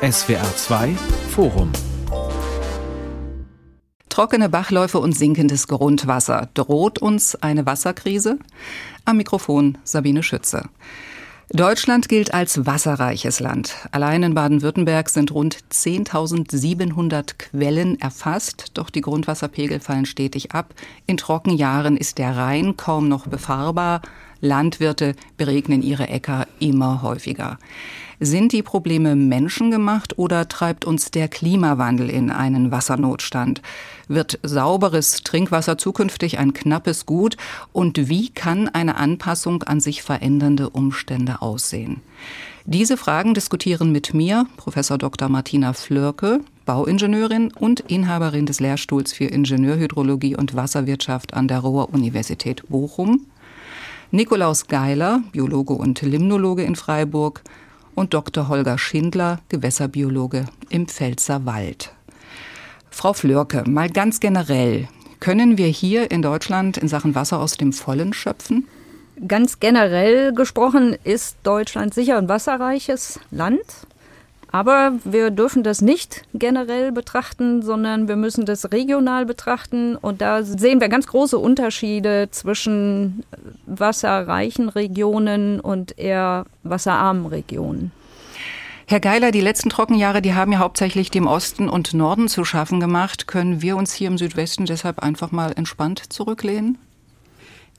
[0.00, 0.94] SWR 2
[1.30, 1.72] Forum
[4.08, 6.50] Trockene Bachläufe und sinkendes Grundwasser.
[6.54, 8.38] Droht uns eine Wasserkrise?
[9.04, 10.68] Am Mikrofon Sabine Schütze.
[11.50, 13.74] Deutschland gilt als wasserreiches Land.
[13.90, 20.74] Allein in Baden-Württemberg sind rund 10.700 Quellen erfasst, doch die Grundwasserpegel fallen stetig ab.
[21.06, 24.02] In Trockenjahren ist der Rhein kaum noch befahrbar.
[24.40, 27.58] Landwirte beregnen ihre Äcker immer häufiger.
[28.20, 33.62] Sind die Probleme menschengemacht oder treibt uns der Klimawandel in einen Wassernotstand?
[34.08, 37.36] Wird sauberes Trinkwasser zukünftig ein knappes Gut?
[37.72, 42.00] Und wie kann eine Anpassung an sich verändernde Umstände aussehen?
[42.64, 45.28] Diese Fragen diskutieren mit mir Professor Dr.
[45.28, 53.26] Martina Flörke, Bauingenieurin und Inhaberin des Lehrstuhls für Ingenieurhydrologie und Wasserwirtschaft an der Ruhr-Universität Bochum,
[54.10, 57.42] Nikolaus Geiler, Biologe und Limnologe in Freiburg
[57.98, 58.48] und Dr.
[58.48, 61.92] Holger Schindler, Gewässerbiologe im Pfälzer Wald.
[62.90, 64.88] Frau Flörke, mal ganz generell,
[65.20, 68.68] können wir hier in Deutschland in Sachen Wasser aus dem Vollen schöpfen?
[69.26, 73.60] Ganz generell gesprochen ist Deutschland sicher ein wasserreiches Land.
[74.58, 79.94] Aber wir dürfen das nicht generell betrachten, sondern wir müssen das regional betrachten.
[79.94, 83.22] Und da sehen wir ganz große Unterschiede zwischen
[83.66, 87.92] wasserreichen Regionen und eher wasserarmen Regionen.
[88.88, 92.80] Herr Geiler, die letzten Trockenjahre, die haben ja hauptsächlich dem Osten und Norden zu schaffen
[92.80, 93.28] gemacht.
[93.28, 96.78] Können wir uns hier im Südwesten deshalb einfach mal entspannt zurücklehnen?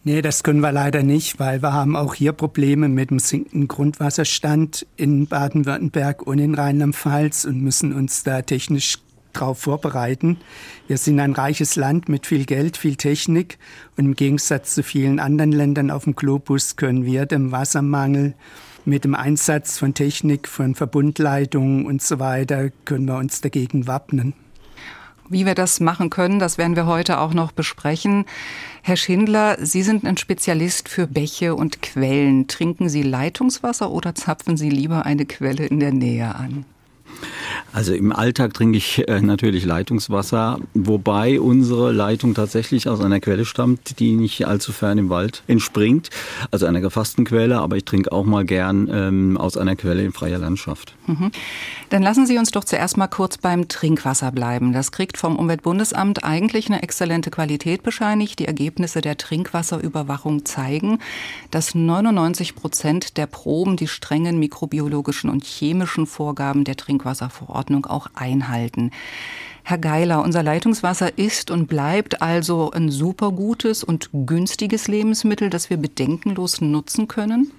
[0.05, 3.67] Nee, das können wir leider nicht, weil wir haben auch hier Probleme mit dem sinkenden
[3.67, 9.00] Grundwasserstand in Baden-Württemberg und in Rheinland-Pfalz und müssen uns da technisch
[9.33, 10.38] darauf vorbereiten.
[10.88, 13.58] Wir sind ein reiches Land mit viel Geld, viel Technik
[13.97, 18.36] und im Gegensatz zu vielen anderen Ländern auf dem Globus können wir dem Wassermangel
[18.86, 24.34] mit dem Einsatz von Technik, von Verbundleitungen und so weiter, können wir uns dagegen wappnen.
[25.30, 28.25] Wie wir das machen können, das werden wir heute auch noch besprechen.
[28.81, 32.47] Herr Schindler, Sie sind ein Spezialist für Bäche und Quellen.
[32.47, 36.66] Trinken Sie Leitungswasser oder zapfen Sie lieber eine Quelle in der Nähe an?
[37.72, 43.46] Also im Alltag trinke ich äh, natürlich Leitungswasser, wobei unsere Leitung tatsächlich aus einer Quelle
[43.46, 46.09] stammt, die nicht allzu fern im Wald entspringt,
[46.52, 50.14] also einer gefassten Quelle, aber ich trinke auch mal gern ähm, aus einer Quelle in
[50.14, 50.96] freier Landschaft.
[51.08, 51.31] Mhm.
[51.90, 54.74] Dann lassen Sie uns doch zuerst mal kurz beim Trinkwasser bleiben.
[54.74, 58.40] Das kriegt vom Umweltbundesamt eigentlich eine exzellente Qualität bescheinigt.
[58.40, 61.00] Die Ergebnisse der Trinkwasserüberwachung zeigen,
[61.52, 68.91] dass 99 Prozent der Proben die strengen mikrobiologischen und chemischen Vorgaben der Trinkwasserverordnung auch einhalten.
[69.63, 75.69] Herr Geiler, unser Leitungswasser ist und bleibt also ein super gutes und günstiges Lebensmittel, das
[75.69, 77.51] wir bedenkenlos nutzen können?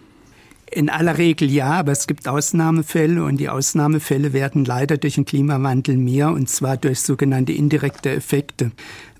[0.72, 5.24] In aller Regel ja, aber es gibt Ausnahmefälle und die Ausnahmefälle werden leider durch den
[5.24, 8.70] Klimawandel mehr und zwar durch sogenannte indirekte Effekte.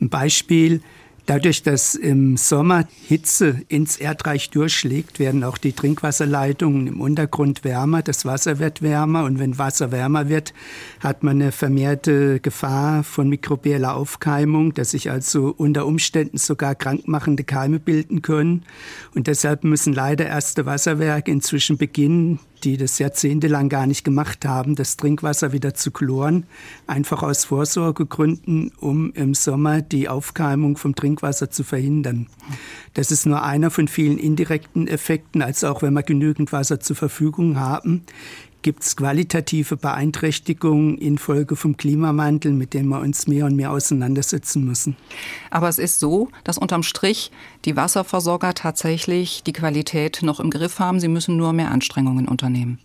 [0.01, 0.81] Ein Beispiel,
[1.27, 8.03] Dadurch, dass im Sommer Hitze ins Erdreich durchschlägt, werden auch die Trinkwasserleitungen im Untergrund wärmer,
[8.03, 10.55] das Wasser wird wärmer und wenn Wasser wärmer wird,
[11.01, 17.45] hat man eine vermehrte Gefahr von mikrobieller Aufkeimung, dass sich also unter Umständen sogar krankmachende
[17.45, 18.65] Keime bilden können.
[19.15, 24.75] Und deshalb müssen leider erste Wasserwerke inzwischen beginnen, die das jahrzehntelang gar nicht gemacht haben,
[24.75, 26.45] das Trinkwasser wieder zu chloren,
[26.87, 32.27] einfach aus Vorsorgegründen, um im Sommer die Aufkeimung vom Trinkwasser zu verhindern.
[32.95, 36.97] Das ist nur einer von vielen indirekten Effekten, als auch wenn wir genügend Wasser zur
[36.97, 38.03] Verfügung haben
[38.63, 44.65] gibt es qualitative Beeinträchtigungen infolge vom Klimawandel, mit dem wir uns mehr und mehr auseinandersetzen
[44.65, 44.97] müssen.
[45.51, 47.31] Aber es ist so, dass unterm Strich
[47.65, 51.01] die Wasserversorger tatsächlich die Qualität noch im Griff haben.
[51.01, 52.79] Sie müssen nur mehr Anstrengungen unternehmen.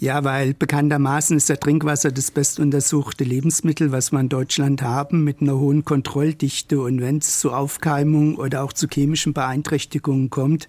[0.00, 5.42] Ja, weil bekanntermaßen ist der Trinkwasser das bestuntersuchte Lebensmittel, was wir in Deutschland haben, mit
[5.42, 6.80] einer hohen Kontrolldichte.
[6.80, 10.68] Und wenn es zu Aufkeimung oder auch zu chemischen Beeinträchtigungen kommt,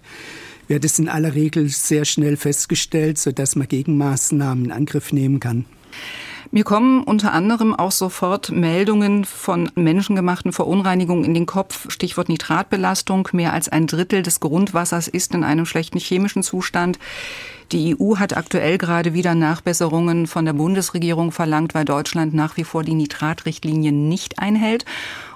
[0.70, 5.66] wird es in aller Regel sehr schnell festgestellt, sodass man Gegenmaßnahmen in Angriff nehmen kann.
[6.52, 11.90] Mir kommen unter anderem auch sofort Meldungen von menschengemachten Verunreinigungen in den Kopf.
[11.90, 13.28] Stichwort Nitratbelastung.
[13.32, 16.98] Mehr als ein Drittel des Grundwassers ist in einem schlechten chemischen Zustand.
[17.72, 22.64] Die EU hat aktuell gerade wieder Nachbesserungen von der Bundesregierung verlangt, weil Deutschland nach wie
[22.64, 24.84] vor die Nitratrichtlinie nicht einhält.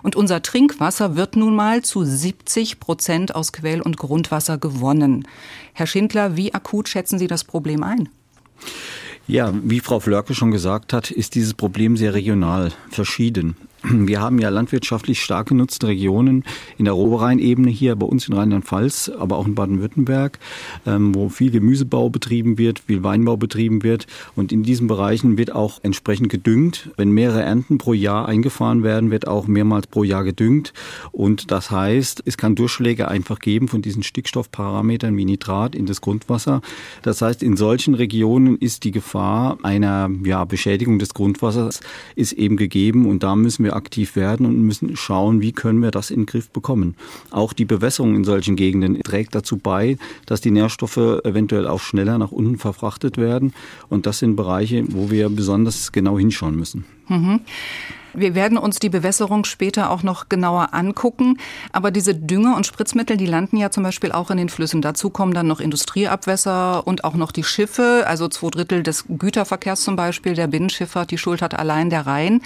[0.03, 5.29] Und unser Trinkwasser wird nun mal zu 70 Prozent aus Quell- und Grundwasser gewonnen.
[5.75, 8.09] Herr Schindler, wie akut schätzen Sie das Problem ein?
[9.29, 13.57] Ja, wie Frau Flörke schon gesagt hat, ist dieses Problem sehr regional verschieden.
[13.87, 16.45] Wir haben ja landwirtschaftlich stark genutzte Regionen
[16.79, 20.39] in der Oberrheinebene hier bei uns in Rheinland-Pfalz, aber auch in Baden-Württemberg,
[20.87, 24.07] ähm, wo viel Gemüsebau betrieben wird, viel Weinbau betrieben wird.
[24.37, 26.91] Und in diesen Bereichen wird auch entsprechend gedüngt.
[26.97, 30.73] Wenn mehrere Ernten pro Jahr eingefahren werden, wird auch mehrmals pro Jahr gedüngt.
[31.13, 36.01] Und das heißt, es kann Durchschläge einfach geben von diesen Stickstoffparametern wie Nitrat in das
[36.01, 36.63] Grundwasser.
[37.03, 41.81] Das heißt, in solchen Regionen ist die Gefahr einer ja, Beschädigung des Grundwassers
[42.17, 45.91] ist eben gegeben und da müssen wir aktiv werden und müssen schauen, wie können wir
[45.91, 46.95] das in den Griff bekommen.
[47.31, 52.19] Auch die Bewässerung in solchen Gegenden trägt dazu bei, dass die Nährstoffe eventuell auch schneller
[52.19, 53.53] nach unten verfrachtet werden
[53.89, 56.85] und das sind Bereiche, wo wir besonders genau hinschauen müssen.
[57.09, 57.41] Mhm.
[58.17, 61.39] Wir werden uns die Bewässerung später auch noch genauer angucken.
[61.73, 64.83] Aber diese Dünger und Spritzmittel, die landen ja zum Beispiel auch in den Flüssen.
[64.83, 68.05] Dazu kommen dann noch Industrieabwässer und auch noch die Schiffe.
[68.07, 72.41] Also zwei Drittel des Güterverkehrs zum Beispiel, der Binnenschifffahrt, die Schuld hat allein der Rhein.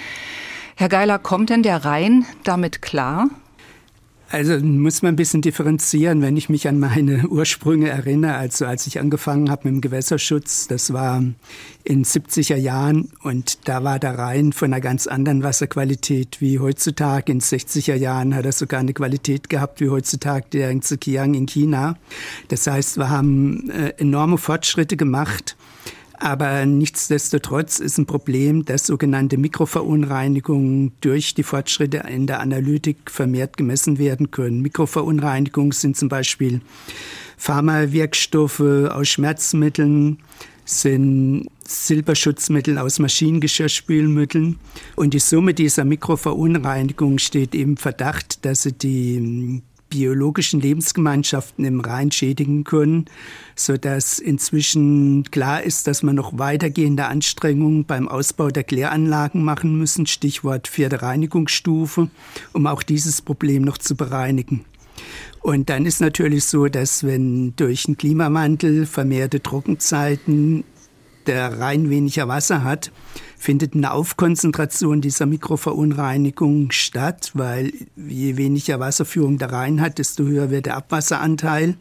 [0.79, 3.29] Herr Geiler, kommt denn der Rhein damit klar?
[4.29, 8.35] Also muss man ein bisschen differenzieren, wenn ich mich an meine Ursprünge erinnere.
[8.35, 11.21] Also als ich angefangen habe mit dem Gewässerschutz, das war
[11.83, 17.29] in 70er Jahren und da war der Rhein von einer ganz anderen Wasserqualität wie heutzutage.
[17.29, 21.45] In 60er Jahren hat er sogar eine Qualität gehabt wie heutzutage der in Zhejiang in
[21.45, 21.97] China.
[22.47, 25.57] Das heißt, wir haben äh, enorme Fortschritte gemacht.
[26.21, 33.55] Aber nichtsdestotrotz ist ein Problem, dass sogenannte Mikroverunreinigungen durch die Fortschritte in der Analytik vermehrt
[33.55, 34.61] gemessen werden können.
[34.61, 36.59] Mikroverunreinigungen sind zum Beispiel
[37.37, 40.17] Pharmawirkstoffe aus Schmerzmitteln,
[40.65, 44.59] sind Silberschutzmittel aus Maschinengeschirrspülmitteln.
[44.97, 52.11] Und die Summe dieser Mikroverunreinigung steht im Verdacht, dass sie die biologischen Lebensgemeinschaften im Rhein
[52.11, 53.05] schädigen können,
[53.55, 59.77] so dass inzwischen klar ist, dass man noch weitergehende Anstrengungen beim Ausbau der Kläranlagen machen
[59.77, 62.09] müssen, Stichwort vierte Reinigungsstufe,
[62.53, 64.65] um auch dieses Problem noch zu bereinigen.
[65.41, 70.63] Und dann ist natürlich so, dass wenn durch den Klimawandel vermehrte Trockenzeiten
[71.27, 72.91] der Rhein weniger Wasser hat,
[73.37, 80.49] findet eine Aufkonzentration dieser Mikroverunreinigung statt, weil je weniger Wasserführung der Rhein hat, desto höher
[80.49, 81.75] wird der Abwasseranteil.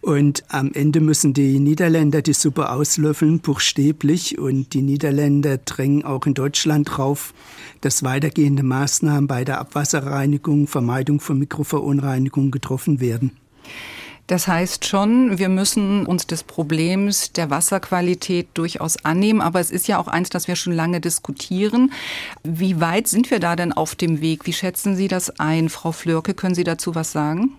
[0.00, 4.38] Und am Ende müssen die Niederländer die Suppe auslöffeln, buchstäblich.
[4.38, 7.34] Und die Niederländer drängen auch in Deutschland drauf,
[7.82, 13.32] dass weitergehende Maßnahmen bei der Abwasserreinigung, Vermeidung von Mikroverunreinigung getroffen werden.
[14.26, 19.40] Das heißt schon, wir müssen uns des Problems der Wasserqualität durchaus annehmen.
[19.40, 21.92] Aber es ist ja auch eins, das wir schon lange diskutieren.
[22.44, 24.46] Wie weit sind wir da denn auf dem Weg?
[24.46, 25.68] Wie schätzen Sie das ein?
[25.68, 27.56] Frau Flörke, können Sie dazu was sagen?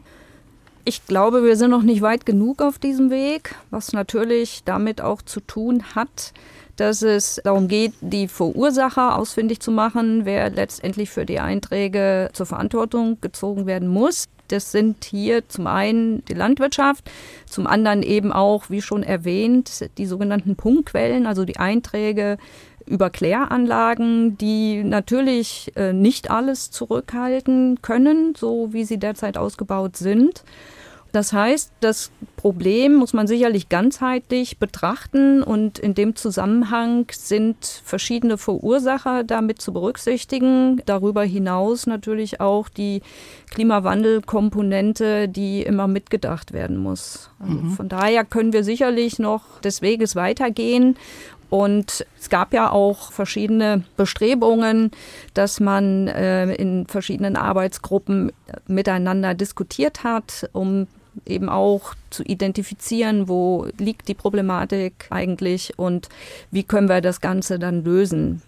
[0.84, 5.22] Ich glaube, wir sind noch nicht weit genug auf diesem Weg, was natürlich damit auch
[5.22, 6.34] zu tun hat,
[6.76, 12.48] dass es darum geht, die Verursacher ausfindig zu machen, wer letztendlich für die Einträge zur
[12.48, 14.28] Verantwortung gezogen werden muss.
[14.52, 17.10] Das sind hier zum einen die Landwirtschaft,
[17.46, 22.38] zum anderen eben auch, wie schon erwähnt, die sogenannten Punktquellen, also die Einträge
[22.86, 30.44] über Kläranlagen, die natürlich äh, nicht alles zurückhalten können, so wie sie derzeit ausgebaut sind.
[31.12, 38.38] Das heißt, das Problem muss man sicherlich ganzheitlich betrachten und in dem Zusammenhang sind verschiedene
[38.38, 40.82] Verursacher damit zu berücksichtigen.
[40.86, 43.02] Darüber hinaus natürlich auch die
[43.50, 47.30] Klimawandelkomponente, die immer mitgedacht werden muss.
[47.40, 47.72] Also mhm.
[47.72, 50.96] Von daher können wir sicherlich noch des Weges weitergehen
[51.52, 54.92] und es gab ja auch verschiedene Bestrebungen,
[55.34, 58.32] dass man äh, in verschiedenen Arbeitsgruppen
[58.68, 60.88] miteinander diskutiert hat, um
[61.26, 66.10] eben auch zu identifizieren, wo liegt die Problematik eigentlich und
[66.52, 68.42] wie können wir das Ganze dann lösen.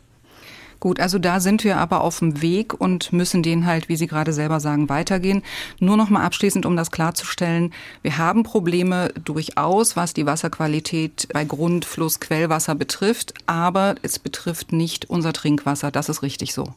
[0.84, 4.06] Gut, also da sind wir aber auf dem Weg und müssen den halt, wie Sie
[4.06, 5.42] gerade selber sagen, weitergehen.
[5.80, 7.72] Nur noch mal abschließend, um das klarzustellen.
[8.02, 14.74] Wir haben Probleme durchaus, was die Wasserqualität bei Grund, Fluss, Quellwasser betrifft, aber es betrifft
[14.74, 15.90] nicht unser Trinkwasser.
[15.90, 16.74] Das ist richtig so.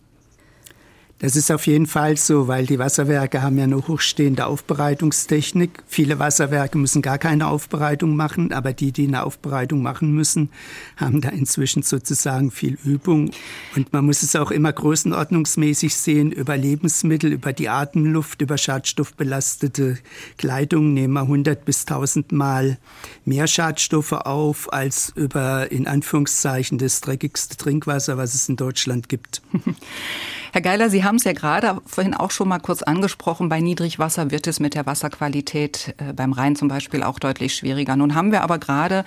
[1.18, 5.82] Das ist auf jeden Fall so, weil die Wasserwerke haben ja eine hochstehende Aufbereitungstechnik.
[5.86, 10.50] Viele Wasserwerke müssen gar keine Aufbereitung machen, aber die, die eine Aufbereitung machen müssen,
[10.98, 13.30] haben da inzwischen sozusagen viel Übung.
[13.74, 19.96] Und man muss es auch immer größenordnungsmäßig sehen, über Lebensmittel, über die Atemluft, über schadstoffbelastete
[20.36, 22.76] Kleidung nehmen wir 100 bis 1000 Mal
[23.24, 29.40] mehr Schadstoffe auf als über in Anführungszeichen das dreckigste Trinkwasser, was es in Deutschland gibt.
[30.56, 33.50] Herr Geiler, Sie haben es ja gerade vorhin auch schon mal kurz angesprochen.
[33.50, 37.94] Bei Niedrigwasser wird es mit der Wasserqualität äh, beim Rhein zum Beispiel auch deutlich schwieriger.
[37.94, 39.04] Nun haben wir aber gerade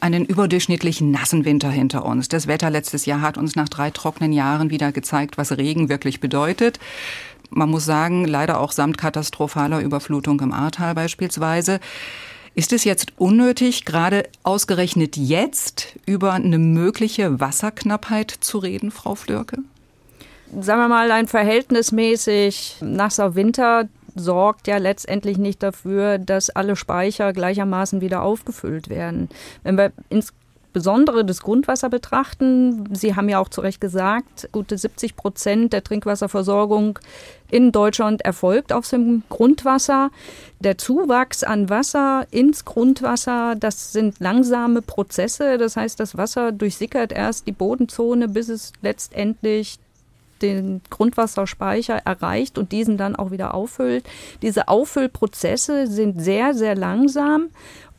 [0.00, 2.28] einen überdurchschnittlich nassen Winter hinter uns.
[2.28, 6.20] Das Wetter letztes Jahr hat uns nach drei trockenen Jahren wieder gezeigt, was Regen wirklich
[6.20, 6.78] bedeutet.
[7.48, 11.80] Man muss sagen, leider auch samt katastrophaler Überflutung im Ahrtal beispielsweise.
[12.54, 19.62] Ist es jetzt unnötig, gerade ausgerechnet jetzt über eine mögliche Wasserknappheit zu reden, Frau Flörke?
[20.58, 27.32] Sagen wir mal, ein verhältnismäßig nasser Winter sorgt ja letztendlich nicht dafür, dass alle Speicher
[27.32, 29.28] gleichermaßen wieder aufgefüllt werden.
[29.62, 30.32] Wenn wir ins
[30.72, 32.94] Besondere des Grundwasser betrachten.
[32.94, 36.98] Sie haben ja auch zu Recht gesagt, gute 70 Prozent der Trinkwasserversorgung
[37.50, 40.10] in Deutschland erfolgt aus dem Grundwasser.
[40.60, 45.58] Der Zuwachs an Wasser ins Grundwasser, das sind langsame Prozesse.
[45.58, 49.80] Das heißt, das Wasser durchsickert erst die Bodenzone, bis es letztendlich
[50.42, 54.04] den Grundwasserspeicher erreicht und diesen dann auch wieder auffüllt.
[54.42, 57.50] Diese Auffüllprozesse sind sehr, sehr langsam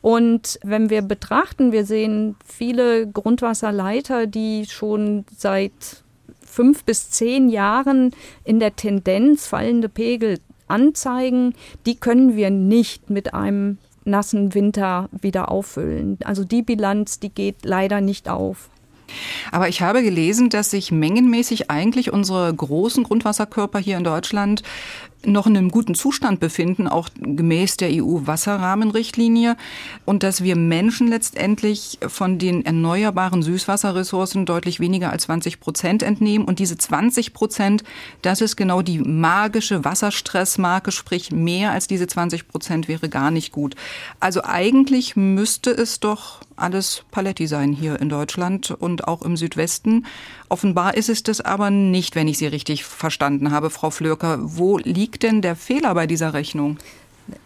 [0.02, 6.02] und wenn wir betrachten, wir sehen viele Grundwasserleiter, die schon seit
[6.44, 8.10] fünf bis zehn Jahren
[8.44, 11.54] in der Tendenz fallende Pegel anzeigen,
[11.86, 16.18] die können wir nicht mit einem nassen Winter wieder auffüllen.
[16.24, 18.68] Also die Bilanz, die geht leider nicht auf.
[19.50, 24.62] Aber ich habe gelesen, dass sich mengenmäßig eigentlich unsere großen Grundwasserkörper hier in Deutschland
[25.24, 29.56] noch in einem guten Zustand befinden, auch gemäß der EU-Wasserrahmenrichtlinie
[30.04, 36.46] und dass wir Menschen letztendlich von den erneuerbaren Süßwasserressourcen deutlich weniger als 20 Prozent entnehmen.
[36.46, 37.84] Und diese 20 Prozent,
[38.22, 43.52] das ist genau die magische Wasserstressmarke, sprich mehr als diese 20 Prozent wäre gar nicht
[43.52, 43.74] gut.
[44.20, 50.06] Also eigentlich müsste es doch alles Paletti sein hier in Deutschland und auch im Südwesten.
[50.52, 54.36] Offenbar ist es das aber nicht, wenn ich Sie richtig verstanden habe, Frau Flörker.
[54.38, 56.76] Wo liegt denn der Fehler bei dieser Rechnung?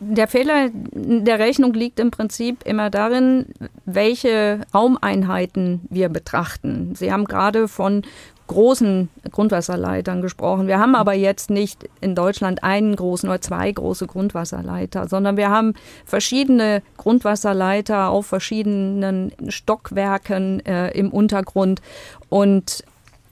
[0.01, 3.47] Der Fehler der Rechnung liegt im Prinzip immer darin,
[3.85, 6.97] welche Raumeinheiten wir betrachten.
[6.97, 8.03] Sie haben gerade von
[8.49, 10.67] großen Grundwasserleitern gesprochen.
[10.67, 15.51] Wir haben aber jetzt nicht in Deutschland einen großen oder zwei große Grundwasserleiter, sondern wir
[15.51, 21.83] haben verschiedene Grundwasserleiter auf verschiedenen Stockwerken äh, im Untergrund.
[22.29, 22.85] Und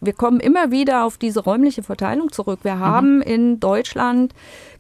[0.05, 2.61] wir kommen immer wieder auf diese räumliche Verteilung zurück.
[2.63, 3.23] Wir haben mhm.
[3.23, 4.35] in Deutschland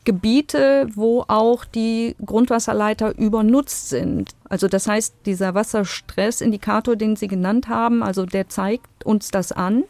[0.04, 4.32] Gebiete, wo auch die Grundwasserleiter übernutzt sind.
[4.50, 9.84] Also das heißt, dieser Wasserstressindikator, den Sie genannt haben, also der zeigt uns das an.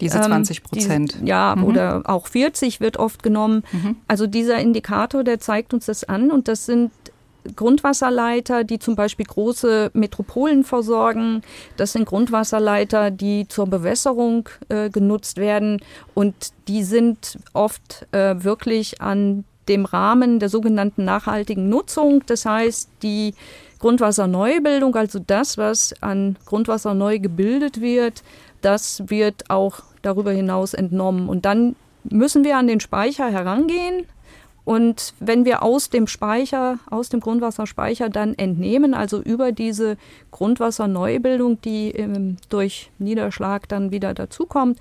[0.00, 1.16] Diese 20 ähm, Prozent.
[1.20, 1.64] Ähm, ja, mhm.
[1.64, 3.64] oder auch 40 wird oft genommen.
[3.72, 3.96] Mhm.
[4.06, 6.92] Also dieser Indikator, der zeigt uns das an und das sind
[7.56, 11.42] Grundwasserleiter, die zum Beispiel große Metropolen versorgen.
[11.76, 15.80] Das sind Grundwasserleiter, die zur Bewässerung äh, genutzt werden
[16.14, 16.34] und
[16.68, 22.22] die sind oft äh, wirklich an dem Rahmen der sogenannten nachhaltigen Nutzung.
[22.26, 23.34] Das heißt, die
[23.78, 28.22] Grundwasserneubildung, also das, was an Grundwasser neu gebildet wird,
[28.60, 31.28] das wird auch darüber hinaus entnommen.
[31.28, 34.06] Und dann müssen wir an den Speicher herangehen.
[34.64, 39.98] Und wenn wir aus dem Speicher, aus dem Grundwasserspeicher dann entnehmen, also über diese
[40.30, 44.78] Grundwasserneubildung, die ähm, durch Niederschlag dann wieder dazukommt,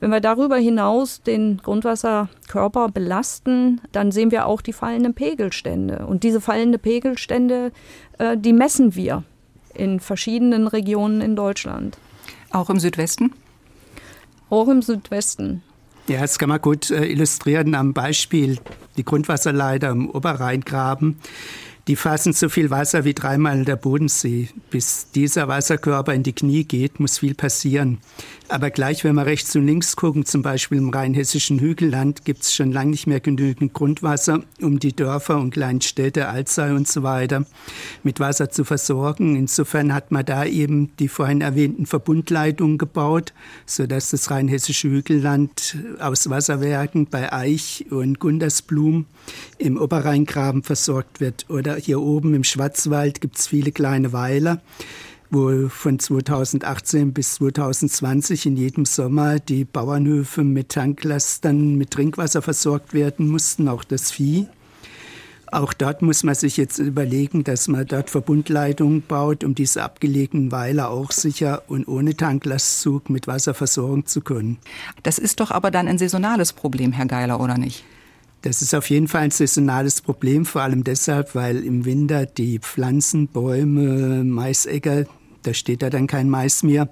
[0.00, 6.06] wenn wir darüber hinaus den Grundwasserkörper belasten, dann sehen wir auch die fallenden Pegelstände.
[6.06, 7.70] Und diese fallenden Pegelstände,
[8.18, 9.22] äh, die messen wir
[9.74, 11.98] in verschiedenen Regionen in Deutschland.
[12.50, 13.32] Auch im Südwesten?
[14.48, 15.62] Auch im Südwesten.
[16.10, 18.58] Ja, das kann man gut äh, illustrieren am Beispiel
[18.96, 21.20] die Grundwasserleiter im Oberrheingraben.
[21.86, 24.48] Die fassen so viel Wasser wie dreimal der Bodensee.
[24.70, 27.98] Bis dieser Wasserkörper in die Knie geht, muss viel passieren.
[28.48, 32.52] Aber gleich, wenn wir rechts und links gucken, zum Beispiel im rheinhessischen Hügelland, gibt es
[32.52, 37.04] schon lange nicht mehr genügend Grundwasser, um die Dörfer und kleinen Städte, Alzey und so
[37.04, 37.46] weiter,
[38.02, 39.36] mit Wasser zu versorgen.
[39.36, 43.32] Insofern hat man da eben die vorhin erwähnten Verbundleitungen gebaut,
[43.66, 49.06] sodass das rheinhessische Hügelland aus Wasserwerken bei Eich und Gundersblum
[49.58, 51.48] im Oberrheingraben versorgt wird.
[51.48, 54.60] Oder hier oben im Schwarzwald gibt es viele kleine Weiler
[55.30, 62.94] wo von 2018 bis 2020 in jedem Sommer die Bauernhöfe mit Tanklastern mit Trinkwasser versorgt
[62.94, 64.48] werden mussten, auch das Vieh.
[65.52, 70.52] Auch dort muss man sich jetzt überlegen, dass man dort Verbundleitungen baut, um diese abgelegenen
[70.52, 74.58] Weiler auch sicher und ohne Tanklastzug mit Wasser versorgen zu können.
[75.02, 77.84] Das ist doch aber dann ein saisonales Problem, Herr Geiler, oder nicht?
[78.42, 82.58] Das ist auf jeden Fall ein saisonales Problem, vor allem deshalb, weil im Winter die
[82.58, 85.04] Pflanzen, Bäume, Maisäcker
[85.42, 86.88] da steht da dann kein Mais mehr.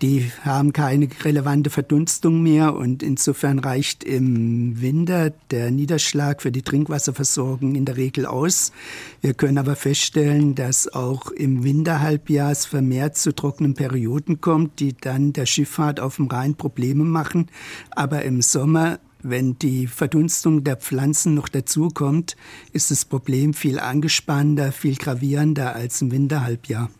[0.00, 6.62] Die haben keine relevante Verdunstung mehr und insofern reicht im Winter der Niederschlag für die
[6.62, 8.72] Trinkwasserversorgung in der Regel aus.
[9.20, 14.94] Wir können aber feststellen, dass auch im Winterhalbjahr es vermehrt zu trockenen Perioden kommt, die
[14.94, 17.48] dann der Schifffahrt auf dem Rhein Probleme machen.
[17.90, 22.36] Aber im Sommer wenn die Verdunstung der Pflanzen noch dazukommt,
[22.72, 26.90] ist das Problem viel angespannter, viel gravierender als im Winterhalbjahr.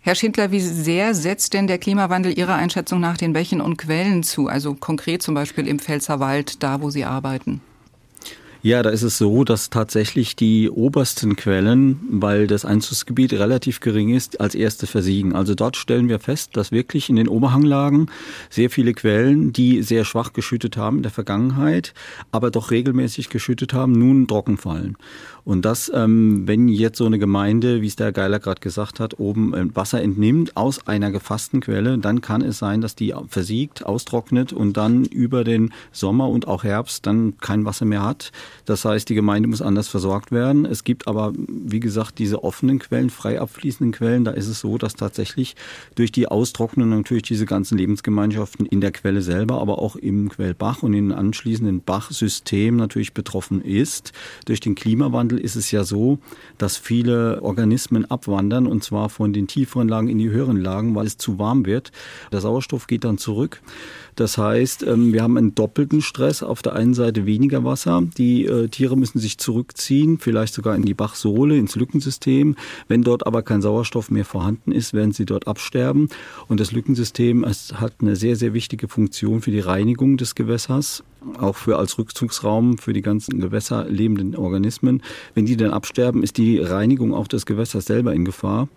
[0.00, 4.24] Herr Schindler, wie sehr setzt denn der Klimawandel Ihrer Einschätzung nach den Bächen und Quellen
[4.24, 4.48] zu?
[4.48, 7.60] Also konkret zum Beispiel im Pfälzerwald, da wo Sie arbeiten?
[8.64, 14.14] Ja, da ist es so, dass tatsächlich die obersten Quellen, weil das Einzugsgebiet relativ gering
[14.14, 15.34] ist, als erste versiegen.
[15.34, 18.08] Also dort stellen wir fest, dass wirklich in den Oberhanglagen
[18.50, 21.92] sehr viele Quellen, die sehr schwach geschüttet haben in der Vergangenheit,
[22.30, 24.96] aber doch regelmäßig geschüttet haben, nun trocken fallen.
[25.44, 29.18] Und das, ähm, wenn jetzt so eine Gemeinde, wie es der Geiler gerade gesagt hat,
[29.18, 33.84] oben äh, Wasser entnimmt aus einer gefassten Quelle, dann kann es sein, dass die versiegt,
[33.84, 38.30] austrocknet und dann über den Sommer und auch Herbst dann kein Wasser mehr hat.
[38.66, 40.64] Das heißt, die Gemeinde muss anders versorgt werden.
[40.64, 44.24] Es gibt aber, wie gesagt, diese offenen Quellen, frei abfließenden Quellen.
[44.24, 45.56] Da ist es so, dass tatsächlich
[45.96, 50.82] durch die Austrocknung natürlich diese ganzen Lebensgemeinschaften in der Quelle selber, aber auch im Quellbach
[50.82, 54.12] und in den anschließenden Bachsystem natürlich betroffen ist.
[54.44, 56.18] Durch den Klimawandel Klimawandel ist es ja so,
[56.58, 61.06] dass viele Organismen abwandern und zwar von den tieferen Lagen in die höheren Lagen, weil
[61.06, 61.92] es zu warm wird.
[62.30, 63.62] Der Sauerstoff geht dann zurück.
[64.14, 66.42] Das heißt, ähm, wir haben einen doppelten Stress.
[66.42, 68.02] Auf der einen Seite weniger Wasser.
[68.18, 72.56] Die äh, Tiere müssen sich zurückziehen, vielleicht sogar in die Bachsohle, ins Lückensystem.
[72.88, 76.08] Wenn dort aber kein Sauerstoff mehr vorhanden ist, werden sie dort absterben.
[76.48, 81.02] Und das Lückensystem hat eine sehr, sehr wichtige Funktion für die Reinigung des Gewässers
[81.38, 85.02] auch für als Rückzugsraum für die ganzen Gewässer lebenden Organismen.
[85.34, 88.68] Wenn die dann absterben, ist die Reinigung auch des Gewässers selber in Gefahr.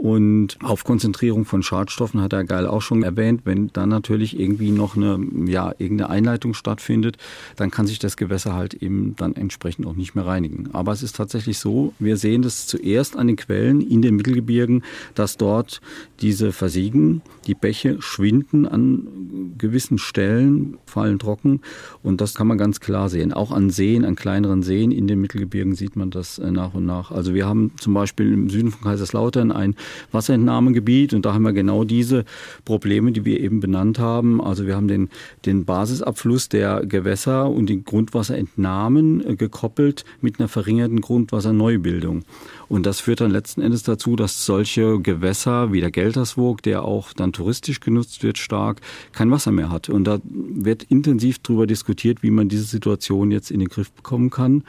[0.00, 3.42] Und auf Konzentrierung von Schadstoffen hat er geil auch schon erwähnt.
[3.44, 7.18] Wenn dann natürlich irgendwie noch eine, ja, irgendeine Einleitung stattfindet,
[7.56, 10.70] dann kann sich das Gewässer halt eben dann entsprechend auch nicht mehr reinigen.
[10.72, 14.84] Aber es ist tatsächlich so, wir sehen das zuerst an den Quellen in den Mittelgebirgen,
[15.14, 15.82] dass dort
[16.22, 21.60] diese versiegen, die Bäche schwinden an gewissen Stellen, fallen trocken.
[22.02, 23.32] Und das kann man ganz klar sehen.
[23.32, 26.86] Auch an Seen, an kleineren Seen in den Mittelgebirgen sieht man das äh, nach und
[26.86, 27.10] nach.
[27.10, 29.76] Also wir haben zum Beispiel im Süden von Kaiserslautern ein
[30.12, 31.14] Wasserentnahmegebiet.
[31.14, 32.24] Und da haben wir genau diese
[32.64, 34.40] Probleme, die wir eben benannt haben.
[34.40, 35.08] Also wir haben den,
[35.46, 42.24] den Basisabfluss der Gewässer und die Grundwasserentnahmen äh, gekoppelt mit einer verringerten Grundwasserneubildung.
[42.70, 47.12] Und das führt dann letzten Endes dazu, dass solche Gewässer wie der Gelterswoog, der auch
[47.12, 48.80] dann touristisch genutzt wird, stark,
[49.10, 49.88] kein Wasser mehr hat.
[49.88, 54.30] Und da wird intensiv darüber diskutiert, wie man diese Situation jetzt in den Griff bekommen
[54.30, 54.62] kann,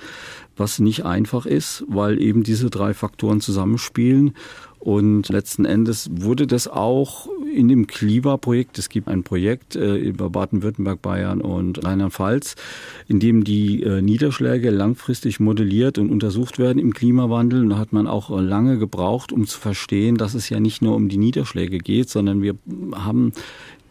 [0.57, 4.33] was nicht einfach ist, weil eben diese drei Faktoren zusammenspielen.
[4.79, 10.31] Und letzten Endes wurde das auch in dem Kliva-Projekt, es gibt ein Projekt äh, über
[10.31, 12.55] Baden-Württemberg, Bayern und Rheinland-Pfalz,
[13.07, 17.61] in dem die äh, Niederschläge langfristig modelliert und untersucht werden im Klimawandel.
[17.61, 20.95] Und da hat man auch lange gebraucht, um zu verstehen, dass es ja nicht nur
[20.95, 22.55] um die Niederschläge geht, sondern wir
[22.95, 23.33] haben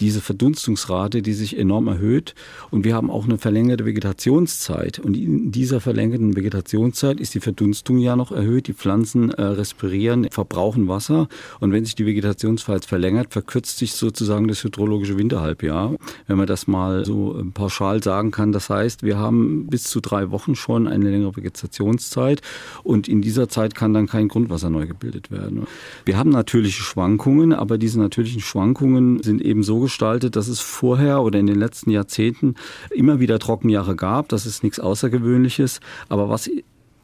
[0.00, 2.34] diese Verdunstungsrate, die sich enorm erhöht.
[2.70, 4.98] Und wir haben auch eine verlängerte Vegetationszeit.
[4.98, 8.66] Und in dieser verlängerten Vegetationszeit ist die Verdunstung ja noch erhöht.
[8.66, 11.28] Die Pflanzen äh, respirieren, verbrauchen Wasser.
[11.60, 15.96] Und wenn sich die Vegetationszeit verlängert, verkürzt sich sozusagen das hydrologische Winterhalbjahr.
[16.26, 18.52] Wenn man das mal so äh, pauschal sagen kann.
[18.52, 22.40] Das heißt, wir haben bis zu drei Wochen schon eine längere Vegetationszeit.
[22.82, 25.66] Und in dieser Zeit kann dann kein Grundwasser neu gebildet werden.
[26.06, 31.20] Wir haben natürliche Schwankungen, aber diese natürlichen Schwankungen sind eben so gestaltet, dass es vorher
[31.20, 32.54] oder in den letzten Jahrzehnten
[32.94, 34.28] immer wieder Trockenjahre gab.
[34.28, 35.80] Das ist nichts Außergewöhnliches.
[36.08, 36.48] Aber was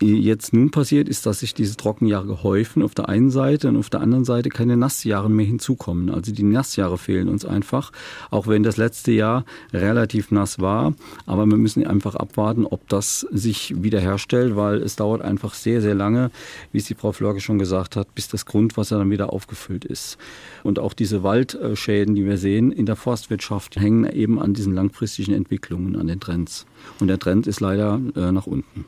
[0.01, 3.91] jetzt nun passiert, ist, dass sich diese Trockenjahre häufen auf der einen Seite und auf
[3.91, 6.11] der anderen Seite keine Nassjahre mehr hinzukommen.
[6.11, 7.93] Also die Nassjahre fehlen uns einfach,
[8.31, 10.95] auch wenn das letzte Jahr relativ nass war.
[11.25, 15.95] Aber wir müssen einfach abwarten, ob das sich wiederherstellt, weil es dauert einfach sehr, sehr
[15.95, 16.31] lange,
[16.73, 20.19] wie es die Frau Florge schon gesagt hat, bis das Grundwasser dann wieder aufgefüllt ist.
[20.63, 25.33] Und auch diese Waldschäden, die wir sehen in der Forstwirtschaft, hängen eben an diesen langfristigen
[25.33, 26.67] Entwicklungen, an den Trends.
[27.01, 28.85] Und der Trend ist leider äh, nach unten.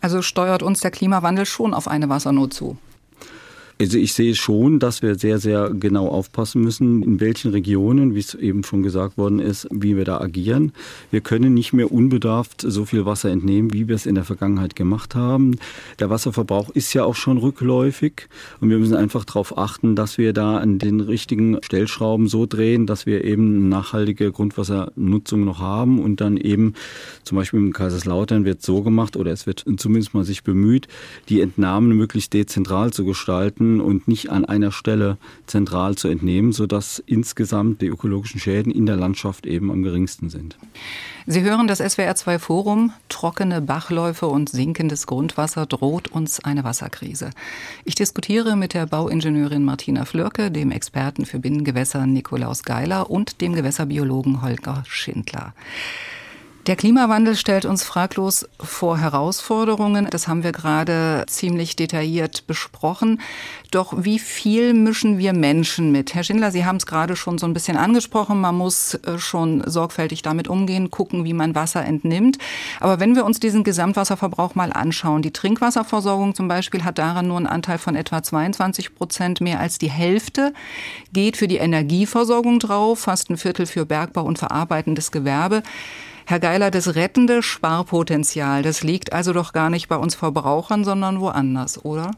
[0.00, 2.76] Also steuert uns der Klimawandel schon auf eine Wassernot zu.
[3.80, 8.20] Also ich sehe schon, dass wir sehr, sehr genau aufpassen müssen, in welchen Regionen, wie
[8.20, 10.72] es eben schon gesagt worden ist, wie wir da agieren.
[11.10, 14.76] Wir können nicht mehr unbedarft so viel Wasser entnehmen, wie wir es in der Vergangenheit
[14.76, 15.56] gemacht haben.
[15.98, 18.28] Der Wasserverbrauch ist ja auch schon rückläufig
[18.60, 22.86] und wir müssen einfach darauf achten, dass wir da an den richtigen Stellschrauben so drehen,
[22.86, 26.74] dass wir eben nachhaltige Grundwassernutzung noch haben und dann eben
[27.24, 30.88] zum Beispiel im Kaiserslautern wird so gemacht oder es wird zumindest mal sich bemüht,
[31.28, 36.52] die Entnahmen möglichst dezentral zu gestalten können und nicht an einer Stelle zentral zu entnehmen,
[36.52, 40.56] sodass insgesamt die ökologischen Schäden in der Landschaft eben am geringsten sind.
[41.26, 42.92] Sie hören das SWR2 Forum.
[43.08, 47.30] Trockene Bachläufe und sinkendes Grundwasser droht uns eine Wasserkrise.
[47.84, 53.54] Ich diskutiere mit der Bauingenieurin Martina Flörke, dem Experten für Binnengewässer Nikolaus Geiler und dem
[53.54, 55.54] Gewässerbiologen Holger Schindler.
[56.68, 60.06] Der Klimawandel stellt uns fraglos vor Herausforderungen.
[60.08, 63.20] Das haben wir gerade ziemlich detailliert besprochen.
[63.72, 66.14] Doch wie viel mischen wir Menschen mit?
[66.14, 68.40] Herr Schindler, Sie haben es gerade schon so ein bisschen angesprochen.
[68.40, 72.38] Man muss äh, schon sorgfältig damit umgehen, gucken, wie man Wasser entnimmt.
[72.78, 77.38] Aber wenn wir uns diesen Gesamtwasserverbrauch mal anschauen, die Trinkwasserversorgung zum Beispiel hat daran nur
[77.38, 79.40] einen Anteil von etwa 22 Prozent.
[79.40, 80.54] Mehr als die Hälfte
[81.12, 85.64] geht für die Energieversorgung drauf, fast ein Viertel für Bergbau und verarbeitendes Gewerbe.
[86.24, 91.20] Herr Geiler, das rettende Sparpotenzial, das liegt also doch gar nicht bei uns Verbrauchern, sondern
[91.20, 92.12] woanders, oder?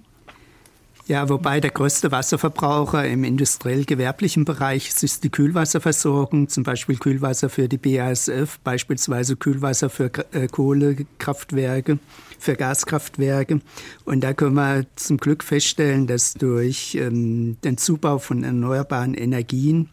[1.06, 7.68] Ja, wobei der größte Wasserverbraucher im industriell-gewerblichen Bereich ist die Kühlwasserversorgung, zum Beispiel Kühlwasser für
[7.68, 11.98] die BASF, beispielsweise Kühlwasser für äh, Kohlekraftwerke,
[12.38, 13.60] für Gaskraftwerke.
[14.06, 19.90] Und da können wir zum Glück feststellen, dass durch ähm, den Zubau von erneuerbaren Energien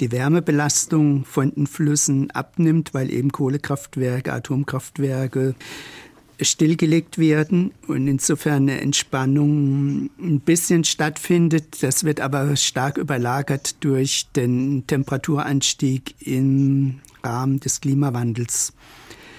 [0.00, 5.56] die Wärmebelastung von den Flüssen abnimmt, weil eben Kohlekraftwerke, Atomkraftwerke
[6.40, 11.82] stillgelegt werden und insofern eine Entspannung ein bisschen stattfindet.
[11.82, 18.72] Das wird aber stark überlagert durch den Temperaturanstieg im Rahmen des Klimawandels.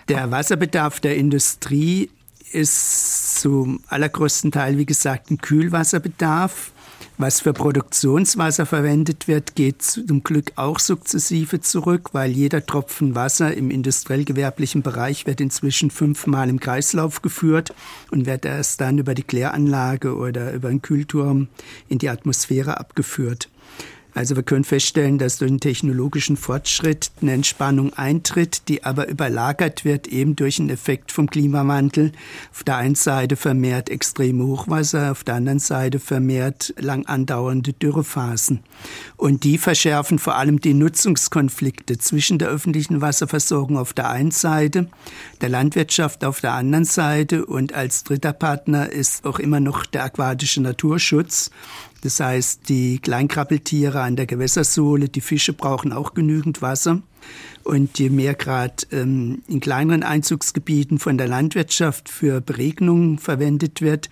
[0.07, 2.09] Der Wasserbedarf der Industrie
[2.51, 6.71] ist zum allergrößten Teil, wie gesagt, ein Kühlwasserbedarf.
[7.17, 13.53] Was für Produktionswasser verwendet wird, geht zum Glück auch sukzessive zurück, weil jeder Tropfen Wasser
[13.53, 17.73] im industriell-gewerblichen Bereich wird inzwischen fünfmal im Kreislauf geführt
[18.11, 21.47] und wird erst dann über die Kläranlage oder über einen Kühlturm
[21.87, 23.49] in die Atmosphäre abgeführt.
[24.15, 29.83] Also wir können feststellen, dass durch den technologischen Fortschritt eine Entspannung eintritt, die aber überlagert
[29.83, 32.13] wird eben durch einen Effekt vom Klimawandel.
[32.53, 38.61] Auf der einen Seite vermehrt extreme Hochwasser, auf der anderen Seite vermehrt lang andauernde Dürrephasen.
[39.17, 44.87] Und die verschärfen vor allem die Nutzungskonflikte zwischen der öffentlichen Wasserversorgung auf der einen Seite,
[45.41, 50.05] der Landwirtschaft auf der anderen Seite und als dritter Partner ist auch immer noch der
[50.05, 51.51] aquatische Naturschutz.
[52.05, 57.01] Das heißt, die Kleinkrabbeltiere an der Gewässersohle, die Fische brauchen auch genügend Wasser.
[57.63, 64.11] Und je mehr gerade ähm, in kleineren Einzugsgebieten von der Landwirtschaft für Beregnungen verwendet wird,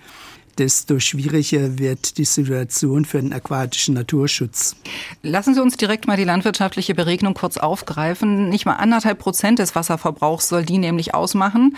[0.58, 4.76] desto schwieriger wird die Situation für den aquatischen Naturschutz.
[5.22, 8.50] Lassen Sie uns direkt mal die landwirtschaftliche Beregnung kurz aufgreifen.
[8.50, 11.78] Nicht mal anderthalb Prozent des Wasserverbrauchs soll die nämlich ausmachen.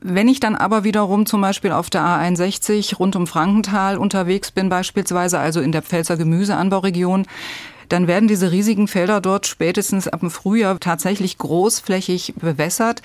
[0.00, 4.68] Wenn ich dann aber wiederum zum Beispiel auf der A61 rund um Frankenthal unterwegs bin,
[4.68, 7.26] beispielsweise also in der Pfälzer Gemüseanbauregion,
[7.88, 13.02] dann werden diese riesigen Felder dort spätestens ab dem Frühjahr tatsächlich großflächig bewässert.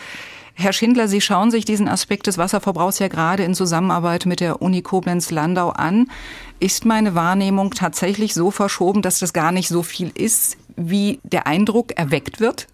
[0.55, 4.61] Herr Schindler, Sie schauen sich diesen Aspekt des Wasserverbrauchs ja gerade in Zusammenarbeit mit der
[4.61, 6.11] Uni Koblenz-Landau an.
[6.59, 11.47] Ist meine Wahrnehmung tatsächlich so verschoben, dass das gar nicht so viel ist, wie der
[11.47, 12.67] Eindruck erweckt wird?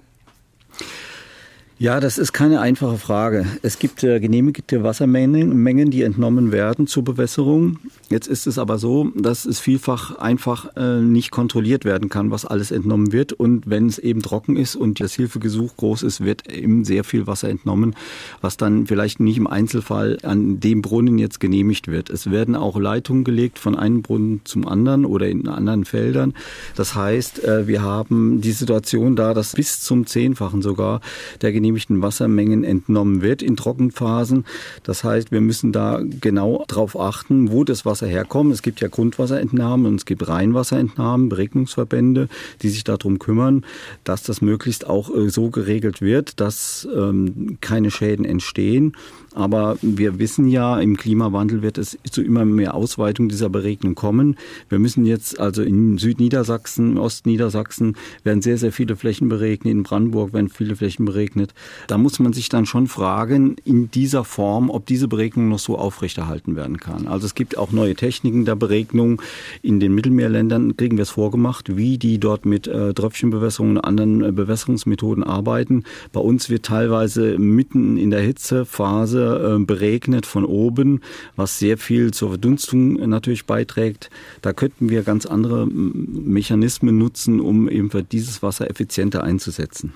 [1.82, 3.46] Ja, das ist keine einfache Frage.
[3.62, 7.80] Es gibt äh, genehmigte Wassermengen, Mengen, die entnommen werden zur Bewässerung.
[8.10, 12.44] Jetzt ist es aber so, dass es vielfach einfach äh, nicht kontrolliert werden kann, was
[12.44, 13.32] alles entnommen wird.
[13.32, 17.28] Und wenn es eben trocken ist und das Hilfegesuch groß ist, wird eben sehr viel
[17.28, 17.96] Wasser entnommen,
[18.42, 22.10] was dann vielleicht nicht im Einzelfall an dem Brunnen jetzt genehmigt wird.
[22.10, 26.34] Es werden auch Leitungen gelegt von einem Brunnen zum anderen oder in anderen Feldern.
[26.76, 31.00] Das heißt, äh, wir haben die Situation da, dass bis zum Zehnfachen sogar
[31.42, 34.46] der genehmigten genehmigten Wassermengen entnommen wird in Trockenphasen.
[34.84, 38.52] Das heißt, wir müssen da genau darauf achten, wo das Wasser herkommt.
[38.54, 42.28] Es gibt ja Grundwasserentnahmen und es gibt Rheinwasserentnahmen, Beregnungsverbände,
[42.62, 43.66] die sich darum kümmern,
[44.04, 48.94] dass das möglichst auch äh, so geregelt wird, dass ähm, keine Schäden entstehen.
[49.36, 54.38] Aber wir wissen ja, im Klimawandel wird es zu immer mehr Ausweitung dieser Beregnung kommen.
[54.70, 59.72] Wir müssen jetzt also in Südniedersachsen, Ostniedersachsen werden sehr, sehr viele Flächen beregnet.
[59.72, 61.54] In Brandenburg werden viele Flächen beregnet.
[61.88, 65.78] Da muss man sich dann schon fragen, in dieser Form, ob diese Beregnung noch so
[65.78, 67.08] aufrechterhalten werden kann.
[67.08, 69.22] Also es gibt auch neue Techniken der Beregnung.
[69.62, 74.24] In den Mittelmeerländern kriegen wir es vorgemacht, wie die dort mit äh, Tröpfchenbewässerung und anderen
[74.24, 75.84] äh, Bewässerungsmethoden arbeiten.
[76.12, 81.02] Bei uns wird teilweise mitten in der Hitzephase Weise äh, beregnet von oben,
[81.36, 84.10] was sehr viel zur Verdunstung natürlich beiträgt.
[84.42, 89.94] Da könnten wir ganz andere Mechanismen nutzen, um eben für dieses Wasser effizienter einzusetzen.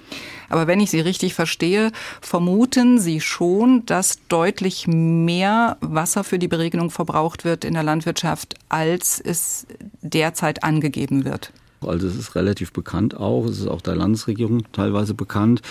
[0.49, 6.47] Aber wenn ich Sie richtig verstehe, vermuten Sie schon, dass deutlich mehr Wasser für die
[6.47, 9.65] Beregnung verbraucht wird in der Landwirtschaft, als es
[10.01, 11.51] derzeit angegeben wird.
[11.88, 15.62] Also es ist relativ bekannt auch, es ist auch der Landesregierung teilweise bekannt.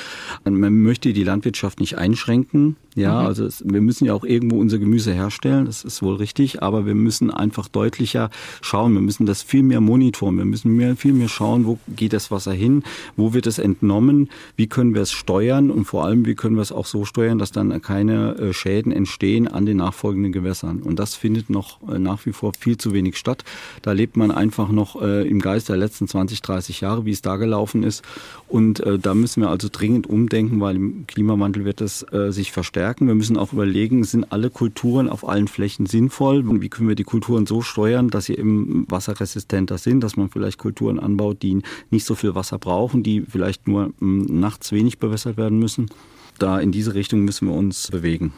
[0.45, 2.77] Man möchte die Landwirtschaft nicht einschränken.
[2.95, 3.27] Ja, mhm.
[3.27, 6.85] also es, wir müssen ja auch irgendwo unser Gemüse herstellen, das ist wohl richtig, aber
[6.85, 11.15] wir müssen einfach deutlicher schauen, wir müssen das viel mehr monitoren, wir müssen mehr, viel
[11.15, 12.83] mehr schauen, wo geht das Wasser hin,
[13.17, 16.63] wo wird es entnommen, wie können wir es steuern und vor allem, wie können wir
[16.63, 20.83] es auch so steuern, dass dann keine äh, Schäden entstehen an den nachfolgenden Gewässern.
[20.83, 23.45] Und das findet noch äh, nach wie vor viel zu wenig statt.
[23.81, 27.23] Da lebt man einfach noch äh, im Geist der letzten 20, 30 Jahre, wie es
[27.23, 28.03] da gelaufen ist.
[28.49, 33.07] Und da müssen wir also dringend umdenken, weil im Klimawandel wird es sich verstärken stärken.
[33.07, 36.43] Wir müssen auch überlegen, sind alle Kulturen auf allen Flächen sinnvoll?
[36.61, 40.59] Wie können wir die Kulturen so steuern, dass sie eben wasserresistenter sind, dass man vielleicht
[40.59, 45.37] Kulturen anbaut, die nicht so viel Wasser brauchen, die vielleicht nur hm, nachts wenig bewässert
[45.37, 45.91] werden müssen?
[46.39, 48.33] Da in diese Richtung müssen wir uns bewegen.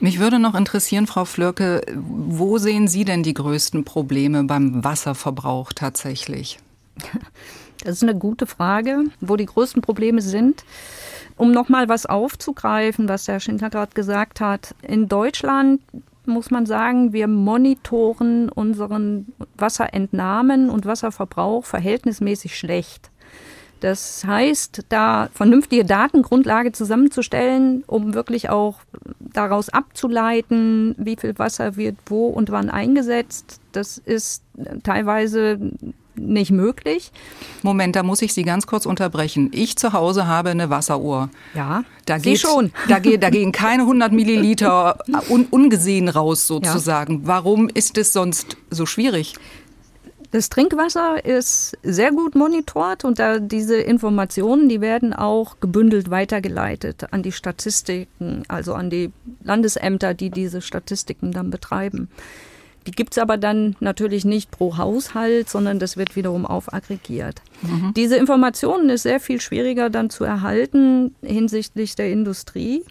[0.00, 5.72] Mich würde noch interessieren, Frau Flörke, wo sehen Sie denn die größten Probleme beim Wasserverbrauch
[5.74, 6.58] tatsächlich?
[7.82, 10.64] Das ist eine gute Frage, wo die größten Probleme sind.
[11.36, 14.74] Um nochmal was aufzugreifen, was Herr Schindler gerade gesagt hat.
[14.82, 15.80] In Deutschland
[16.26, 23.10] muss man sagen, wir monitoren unseren Wasserentnahmen und Wasserverbrauch verhältnismäßig schlecht.
[23.80, 28.80] Das heißt, da vernünftige Datengrundlage zusammenzustellen, um wirklich auch
[29.18, 34.42] daraus abzuleiten, wie viel Wasser wird wo und wann eingesetzt, das ist
[34.82, 35.58] teilweise
[36.14, 37.12] nicht möglich.
[37.62, 39.50] Moment, da muss ich Sie ganz kurz unterbrechen.
[39.52, 41.30] Ich zu Hause habe eine Wasseruhr.
[41.54, 42.72] Ja, da Sie geht, schon.
[42.88, 47.14] Da, geht, da gehen keine 100 Milliliter un, ungesehen raus sozusagen.
[47.14, 47.20] Ja.
[47.24, 49.34] Warum ist es sonst so schwierig?
[50.32, 57.12] Das Trinkwasser ist sehr gut monitort und da diese Informationen, die werden auch gebündelt weitergeleitet
[57.12, 59.10] an die Statistiken, also an die
[59.42, 62.08] Landesämter, die diese Statistiken dann betreiben.
[62.86, 67.42] Die gibt es aber dann natürlich nicht pro Haushalt, sondern das wird wiederum aufaggregiert.
[67.62, 67.92] Mhm.
[67.94, 72.82] Diese Informationen ist sehr viel schwieriger dann zu erhalten hinsichtlich der Industrie.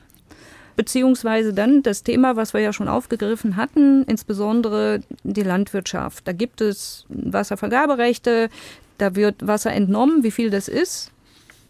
[0.75, 6.25] Beziehungsweise dann das Thema, was wir ja schon aufgegriffen hatten, insbesondere die Landwirtschaft.
[6.25, 8.49] Da gibt es Wasservergaberechte,
[8.97, 11.11] da wird Wasser entnommen, wie viel das ist,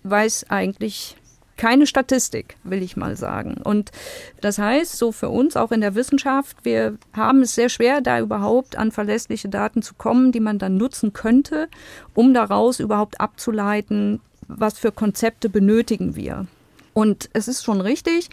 [0.04, 1.16] weiß eigentlich
[1.60, 3.58] keine Statistik, will ich mal sagen.
[3.62, 3.92] Und
[4.40, 8.20] das heißt, so für uns auch in der Wissenschaft, wir haben es sehr schwer, da
[8.22, 11.68] überhaupt an verlässliche Daten zu kommen, die man dann nutzen könnte,
[12.16, 16.48] um daraus überhaupt abzuleiten, was für Konzepte benötigen wir.
[16.94, 18.30] Und es ist schon richtig,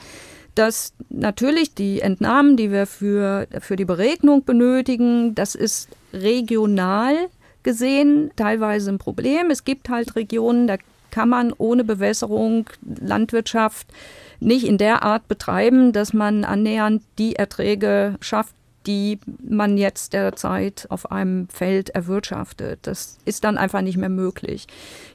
[0.55, 7.29] dass natürlich die Entnahmen, die wir für, für die Beregnung benötigen, das ist regional
[7.65, 9.51] gesehen teilweise ein Problem.
[9.51, 10.77] Es gibt halt Regionen, da
[11.17, 13.87] kann man ohne Bewässerung Landwirtschaft
[14.39, 18.55] nicht in der Art betreiben, dass man annähernd die Erträge schafft,
[18.87, 22.81] die man jetzt derzeit auf einem Feld erwirtschaftet.
[22.83, 24.67] Das ist dann einfach nicht mehr möglich.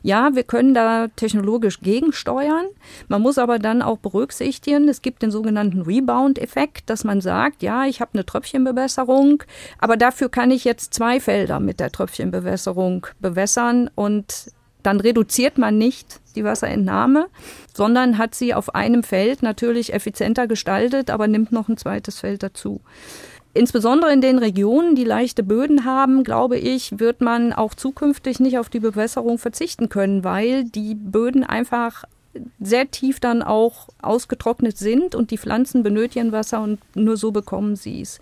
[0.02, 2.66] Ja, wir können da technologisch gegensteuern.
[3.08, 7.86] Man muss aber dann auch berücksichtigen, es gibt den sogenannten Rebound-Effekt, dass man sagt, ja,
[7.86, 9.44] ich habe eine Tröpfchenbewässerung,
[9.78, 14.52] aber dafür kann ich jetzt zwei Felder mit der Tröpfchenbewässerung bewässern und
[14.84, 17.28] dann reduziert man nicht die Wasserentnahme,
[17.74, 22.44] sondern hat sie auf einem Feld natürlich effizienter gestaltet, aber nimmt noch ein zweites Feld
[22.44, 22.82] dazu.
[23.54, 28.58] Insbesondere in den Regionen, die leichte Böden haben, glaube ich, wird man auch zukünftig nicht
[28.58, 32.06] auf die Bewässerung verzichten können, weil die Böden einfach
[32.62, 37.76] sehr tief dann auch ausgetrocknet sind und die Pflanzen benötigen Wasser und nur so bekommen
[37.76, 38.22] sie es.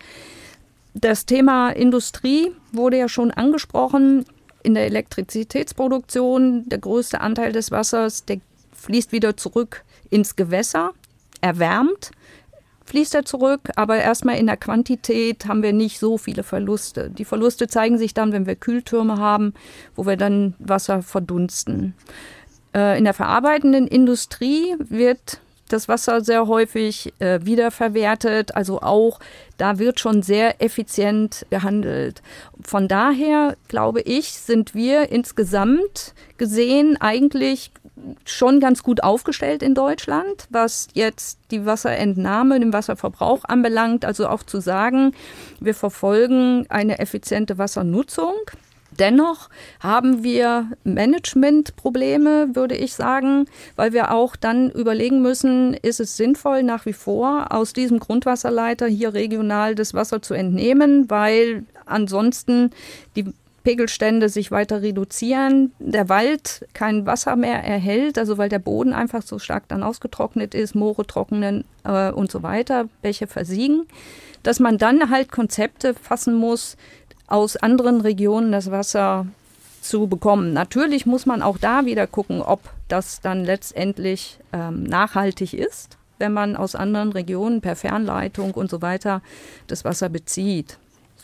[0.94, 4.24] Das Thema Industrie wurde ja schon angesprochen
[4.62, 8.40] in der Elektrizitätsproduktion der größte Anteil des Wassers, der
[8.72, 10.92] fließt wieder zurück ins Gewässer,
[11.40, 12.12] erwärmt
[12.90, 17.08] fließt er zurück, aber erstmal in der Quantität haben wir nicht so viele Verluste.
[17.08, 19.54] Die Verluste zeigen sich dann, wenn wir Kühltürme haben,
[19.94, 21.94] wo wir dann Wasser verdunsten.
[22.74, 25.40] Äh, in der verarbeitenden Industrie wird
[25.72, 28.54] das Wasser sehr häufig äh, wiederverwertet.
[28.54, 29.18] Also auch
[29.56, 32.22] da wird schon sehr effizient gehandelt.
[32.62, 37.70] Von daher glaube ich, sind wir insgesamt gesehen eigentlich
[38.24, 44.04] schon ganz gut aufgestellt in Deutschland, was jetzt die Wasserentnahme, den Wasserverbrauch anbelangt.
[44.04, 45.12] Also auch zu sagen,
[45.60, 48.34] wir verfolgen eine effiziente Wassernutzung.
[49.00, 49.48] Dennoch
[49.80, 56.62] haben wir Managementprobleme, würde ich sagen, weil wir auch dann überlegen müssen, ist es sinnvoll
[56.62, 62.70] nach wie vor aus diesem Grundwasserleiter hier regional das Wasser zu entnehmen, weil ansonsten
[63.16, 63.32] die
[63.62, 69.22] Pegelstände sich weiter reduzieren, der Wald kein Wasser mehr erhält, also weil der Boden einfach
[69.22, 73.86] so stark dann ausgetrocknet ist, Moore trocknen äh, und so weiter, Bäche versiegen,
[74.42, 76.76] dass man dann halt Konzepte fassen muss,
[77.30, 79.26] aus anderen Regionen das Wasser
[79.80, 80.52] zu bekommen.
[80.52, 86.34] Natürlich muss man auch da wieder gucken, ob das dann letztendlich ähm, nachhaltig ist, wenn
[86.34, 89.22] man aus anderen Regionen per Fernleitung und so weiter
[89.68, 90.78] das Wasser bezieht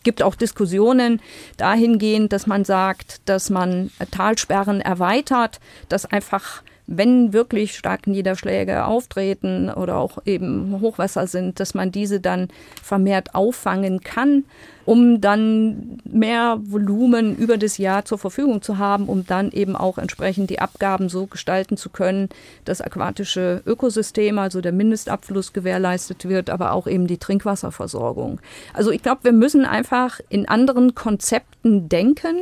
[0.07, 1.21] gibt auch Diskussionen
[1.57, 9.70] dahingehend, dass man sagt, dass man Talsperren erweitert, dass einfach wenn wirklich starke Niederschläge auftreten
[9.70, 12.49] oder auch eben Hochwasser sind, dass man diese dann
[12.83, 14.44] vermehrt auffangen kann,
[14.85, 19.99] um dann mehr Volumen über das Jahr zur Verfügung zu haben, um dann eben auch
[19.99, 22.29] entsprechend die Abgaben so gestalten zu können,
[22.64, 28.40] dass aquatische Ökosysteme, also der Mindestabfluss gewährleistet wird, aber auch eben die Trinkwasserversorgung.
[28.72, 32.37] Also ich glaube, wir müssen einfach in anderen Konzepten denken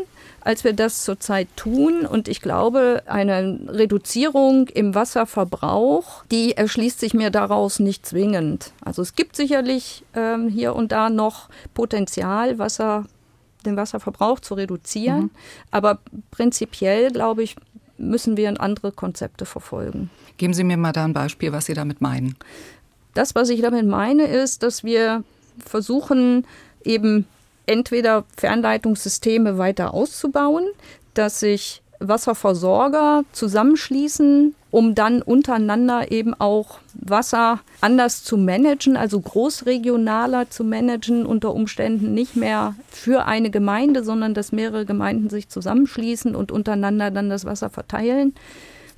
[0.45, 2.07] als wir das zurzeit tun.
[2.07, 8.73] Und ich glaube, eine Reduzierung im Wasserverbrauch, die erschließt sich mir daraus nicht zwingend.
[8.85, 13.07] Also es gibt sicherlich ähm, hier und da noch Potenzial, Wasser,
[13.65, 15.23] den Wasserverbrauch zu reduzieren.
[15.23, 15.31] Mhm.
[15.71, 15.99] Aber
[16.31, 17.57] prinzipiell, glaube ich,
[17.97, 20.11] müssen wir andere Konzepte verfolgen.
[20.37, 22.37] Geben Sie mir mal da ein Beispiel, was Sie damit meinen.
[23.15, 25.23] Das, was ich damit meine, ist, dass wir
[25.65, 26.47] versuchen,
[26.85, 27.27] eben
[27.67, 30.67] entweder Fernleitungssysteme weiter auszubauen,
[31.15, 40.51] dass sich Wasserversorger zusammenschließen, um dann untereinander eben auch Wasser anders zu managen, also großregionaler
[40.51, 46.35] zu managen, unter Umständen nicht mehr für eine Gemeinde, sondern dass mehrere Gemeinden sich zusammenschließen
[46.35, 48.35] und untereinander dann das Wasser verteilen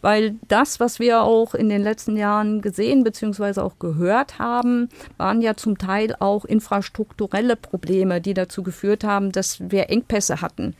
[0.07, 3.61] weil das, was wir auch in den letzten Jahren gesehen bzw.
[3.61, 9.59] auch gehört haben, waren ja zum Teil auch infrastrukturelle Probleme, die dazu geführt haben, dass
[9.59, 10.77] wir Engpässe hatten.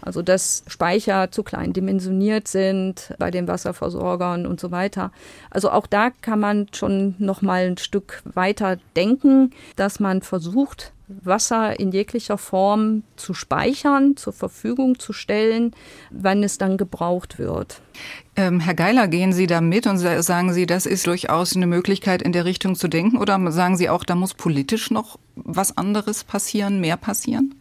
[0.00, 5.10] Also dass Speicher zu klein dimensioniert sind bei den Wasserversorgern und so weiter.
[5.50, 10.92] Also auch da kann man schon noch mal ein Stück weiter denken, dass man versucht,
[11.08, 15.72] Wasser in jeglicher Form zu speichern, zur Verfügung zu stellen,
[16.10, 17.80] wann es dann gebraucht wird.
[18.36, 22.22] Ähm, Herr Geiler, gehen Sie da mit und sagen Sie, das ist durchaus eine Möglichkeit,
[22.22, 23.16] in der Richtung zu denken?
[23.16, 27.54] Oder sagen Sie auch, da muss politisch noch was anderes passieren, mehr passieren?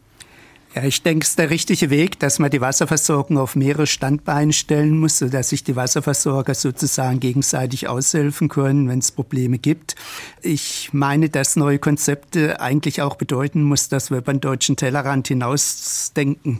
[0.75, 4.51] Ja, ich denke, es ist der richtige Weg, dass man die Wasserversorgung auf mehrere Standbeine
[4.53, 9.95] stellen muss, sodass sich die Wasserversorger sozusagen gegenseitig aushelfen können, wenn es Probleme gibt.
[10.41, 16.59] Ich meine, dass neue Konzepte eigentlich auch bedeuten muss, dass wir beim deutschen Tellerrand hinausdenken,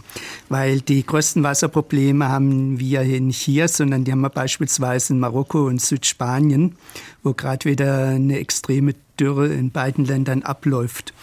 [0.50, 5.20] weil die größten Wasserprobleme haben wir hier nicht hier, sondern die haben wir beispielsweise in
[5.20, 6.76] Marokko und Südspanien,
[7.24, 11.14] wo gerade wieder eine extreme Dürre in beiden Ländern abläuft.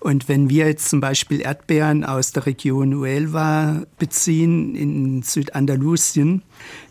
[0.00, 6.42] Und wenn wir jetzt zum Beispiel Erdbeeren aus der Region Huelva beziehen in Südandalusien,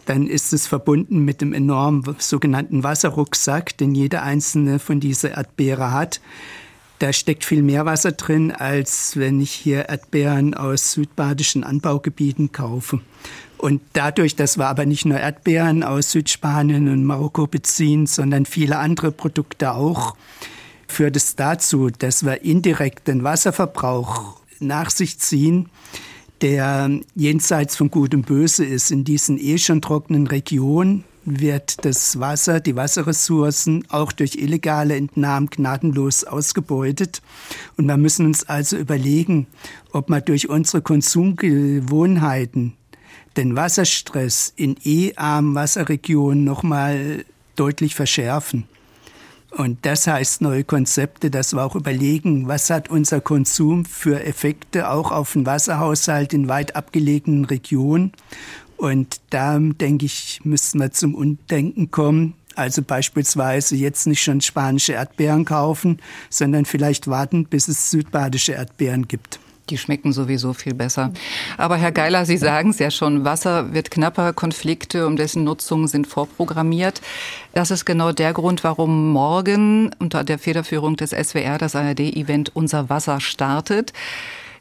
[0.05, 5.91] dann ist es verbunden mit dem enormen sogenannten Wasserrucksack, den jeder einzelne von dieser Erdbeere
[5.91, 6.19] hat.
[6.99, 13.01] Da steckt viel mehr Wasser drin, als wenn ich hier Erdbeeren aus südbadischen Anbaugebieten kaufe.
[13.57, 18.77] Und dadurch, dass wir aber nicht nur Erdbeeren aus Südspanien und Marokko beziehen, sondern viele
[18.77, 20.15] andere Produkte auch,
[20.87, 25.69] führt es dazu, dass wir indirekt den Wasserverbrauch nach sich ziehen,
[26.41, 28.91] der jenseits von Gut und Böse ist.
[28.91, 35.49] In diesen eh schon trockenen Regionen wird das Wasser, die Wasserressourcen auch durch illegale Entnahmen
[35.49, 37.21] gnadenlos ausgebeutet.
[37.75, 39.47] Und wir müssen uns also überlegen,
[39.91, 42.73] ob wir durch unsere Konsumgewohnheiten
[43.37, 47.23] den Wasserstress in eh armen Wasserregionen nochmal
[47.55, 48.65] deutlich verschärfen.
[49.51, 54.89] Und das heißt neue Konzepte, dass wir auch überlegen, was hat unser Konsum für Effekte
[54.89, 58.11] auch auf den Wasserhaushalt in weit abgelegenen Regionen.
[58.75, 62.33] Und da, denke ich, müssen wir zum Undenken kommen.
[62.55, 69.07] Also beispielsweise jetzt nicht schon spanische Erdbeeren kaufen, sondern vielleicht warten, bis es südbadische Erdbeeren
[69.07, 69.39] gibt.
[69.69, 71.11] Die schmecken sowieso viel besser.
[71.57, 75.87] Aber Herr Geiler, Sie sagen es ja schon, Wasser wird knapper, Konflikte um dessen Nutzung
[75.87, 77.01] sind vorprogrammiert.
[77.53, 82.89] Das ist genau der Grund, warum morgen unter der Federführung des SWR das ARD-Event Unser
[82.89, 83.93] Wasser startet.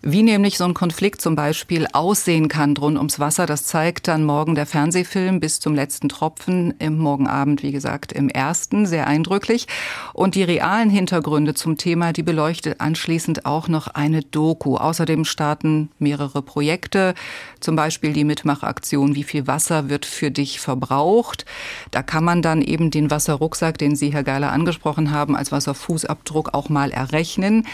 [0.03, 4.25] Wie nämlich so ein Konflikt zum Beispiel aussehen kann rund ums Wasser, das zeigt dann
[4.25, 9.67] morgen der Fernsehfilm bis zum letzten Tropfen, im Morgenabend, wie gesagt, im ersten, sehr eindrücklich.
[10.13, 14.77] Und die realen Hintergründe zum Thema, die beleuchtet anschließend auch noch eine Doku.
[14.77, 17.15] Außerdem starten mehrere Projekte,
[17.61, 21.47] zum Beispiel die Mitmachaktion Wie viel Wasser wird für dich verbraucht?
[21.91, 26.55] Da kann man dann eben den Wasserrucksack, den Sie, Herr Geiler, angesprochen haben, als Wasserfußabdruck
[26.55, 27.67] auch mal errechnen.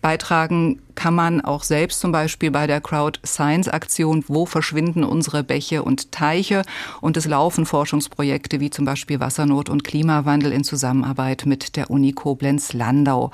[0.00, 5.42] Beitragen kann man auch selbst zum Beispiel bei der Crowd Science Aktion Wo verschwinden unsere
[5.42, 6.62] Bäche und Teiche?
[7.00, 12.12] Und es laufen Forschungsprojekte wie zum Beispiel Wassernot und Klimawandel in Zusammenarbeit mit der Uni
[12.12, 13.30] Koblenz-Landau.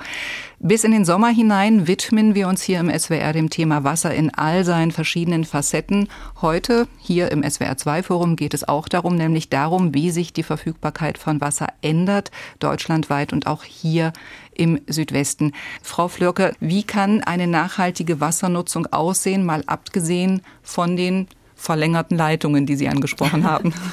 [0.59, 4.33] Bis in den Sommer hinein widmen wir uns hier im SWR dem Thema Wasser in
[4.33, 6.09] all seinen verschiedenen Facetten.
[6.41, 10.41] Heute hier im SWR 2 Forum geht es auch darum, nämlich darum, wie sich die
[10.41, 14.13] Verfügbarkeit von Wasser ändert, deutschlandweit und auch hier
[14.55, 15.51] im Südwesten.
[15.83, 22.77] Frau Flörke, wie kann eine nachhaltige Wassernutzung aussehen, mal abgesehen von den verlängerten Leitungen, die
[22.77, 23.75] Sie angesprochen haben?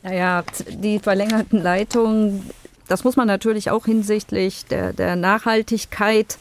[0.00, 2.48] Naja, die verlängerten Leitungen,
[2.88, 6.38] das muss man natürlich auch hinsichtlich der, der Nachhaltigkeit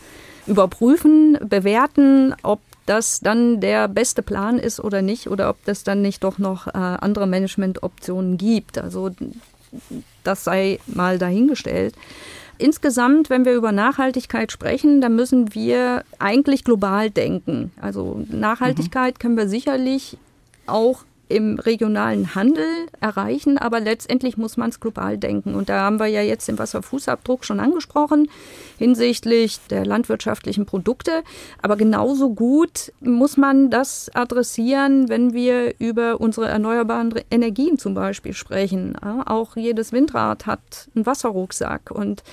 [0.47, 6.01] überprüfen, bewerten, ob das dann der beste Plan ist oder nicht oder ob das dann
[6.01, 8.77] nicht doch noch äh, andere Managementoptionen gibt.
[8.77, 9.11] Also
[10.23, 11.95] das sei mal dahingestellt.
[12.57, 17.71] Insgesamt, wenn wir über Nachhaltigkeit sprechen, dann müssen wir eigentlich global denken.
[17.79, 19.19] Also Nachhaltigkeit mhm.
[19.19, 20.17] können wir sicherlich
[20.65, 22.67] auch im regionalen Handel
[23.01, 25.55] erreichen, aber letztendlich muss man es global denken.
[25.55, 28.29] Und da haben wir ja jetzt den Wasserfußabdruck schon angesprochen
[28.77, 31.23] hinsichtlich der landwirtschaftlichen Produkte.
[31.61, 38.33] Aber genauso gut muss man das adressieren, wenn wir über unsere erneuerbaren Energien zum Beispiel
[38.33, 38.95] sprechen.
[38.97, 42.23] Auch jedes Windrad hat einen Wasserrucksack und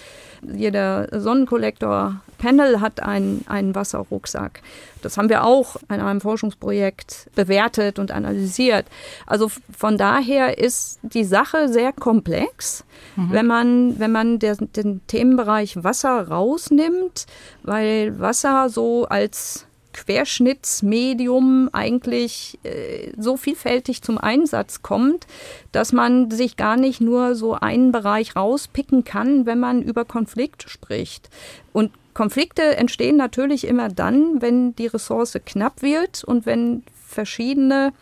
[0.43, 4.61] jeder Sonnenkollektor Panel hat einen, einen Wasserrucksack.
[5.03, 8.87] Das haben wir auch in einem Forschungsprojekt bewertet und analysiert.
[9.27, 12.85] Also von daher ist die Sache sehr komplex,
[13.17, 13.31] mhm.
[13.31, 17.27] wenn man, wenn man der, den Themenbereich Wasser rausnimmt,
[17.63, 25.27] weil Wasser so als Querschnittsmedium eigentlich äh, so vielfältig zum Einsatz kommt,
[25.73, 30.69] dass man sich gar nicht nur so einen Bereich rauspicken kann, wenn man über Konflikt
[30.69, 31.31] spricht.
[31.73, 37.93] Und Konflikte entstehen natürlich immer dann, wenn die Ressource knapp wird und wenn verschiedene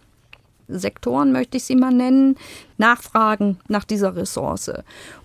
[0.68, 2.36] Sektoren, möchte ich sie mal nennen,
[2.78, 4.70] nachfragen nach dieser Ressource.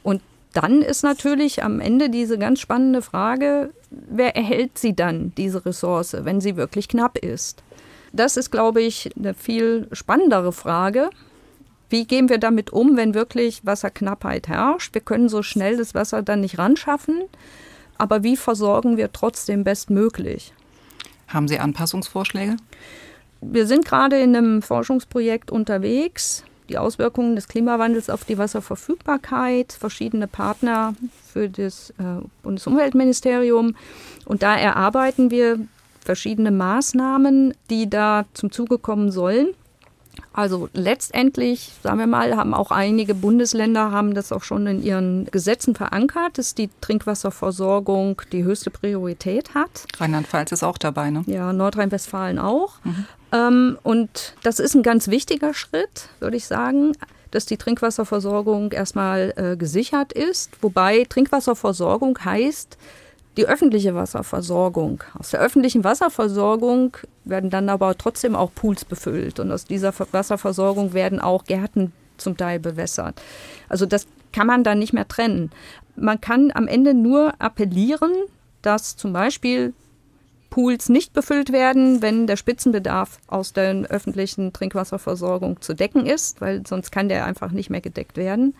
[0.03, 0.21] Und
[0.53, 6.15] dann ist natürlich am Ende diese ganz spannende Frage, wer erhält sie dann, diese Ressource,
[6.21, 7.63] wenn sie wirklich knapp ist?
[8.13, 11.09] Das ist, glaube ich, eine viel spannendere Frage.
[11.89, 14.93] Wie gehen wir damit um, wenn wirklich Wasserknappheit herrscht?
[14.93, 17.21] Wir können so schnell das Wasser dann nicht ran schaffen,
[17.97, 20.53] aber wie versorgen wir trotzdem bestmöglich?
[21.27, 22.57] Haben Sie Anpassungsvorschläge?
[23.41, 30.27] Wir sind gerade in einem Forschungsprojekt unterwegs, die Auswirkungen des Klimawandels auf die Wasserverfügbarkeit, verschiedene
[30.27, 30.95] Partner
[31.31, 33.75] für das äh, Bundesumweltministerium.
[34.25, 35.59] Und da erarbeiten wir
[36.03, 39.49] verschiedene Maßnahmen, die da zum Zuge kommen sollen.
[40.33, 45.25] Also letztendlich, sagen wir mal, haben auch einige Bundesländer haben das auch schon in ihren
[45.25, 49.85] Gesetzen verankert, dass die Trinkwasserversorgung die höchste Priorität hat.
[49.97, 51.23] Rheinland-Pfalz ist auch dabei, ne?
[51.25, 52.75] Ja, Nordrhein-Westfalen auch.
[52.83, 53.05] Mhm.
[53.31, 56.93] Ähm, und das ist ein ganz wichtiger Schritt, würde ich sagen,
[57.31, 60.51] dass die Trinkwasserversorgung erstmal äh, gesichert ist.
[60.61, 62.77] Wobei Trinkwasserversorgung heißt,
[63.37, 65.03] die öffentliche Wasserversorgung.
[65.17, 70.93] Aus der öffentlichen Wasserversorgung werden dann aber trotzdem auch Pools befüllt und aus dieser Wasserversorgung
[70.93, 73.21] werden auch Gärten zum Teil bewässert.
[73.69, 75.51] Also das kann man dann nicht mehr trennen.
[75.95, 78.11] Man kann am Ende nur appellieren,
[78.61, 79.73] dass zum Beispiel
[80.49, 86.65] Pools nicht befüllt werden, wenn der Spitzenbedarf aus der öffentlichen Trinkwasserversorgung zu decken ist, weil
[86.65, 88.55] sonst kann der einfach nicht mehr gedeckt werden.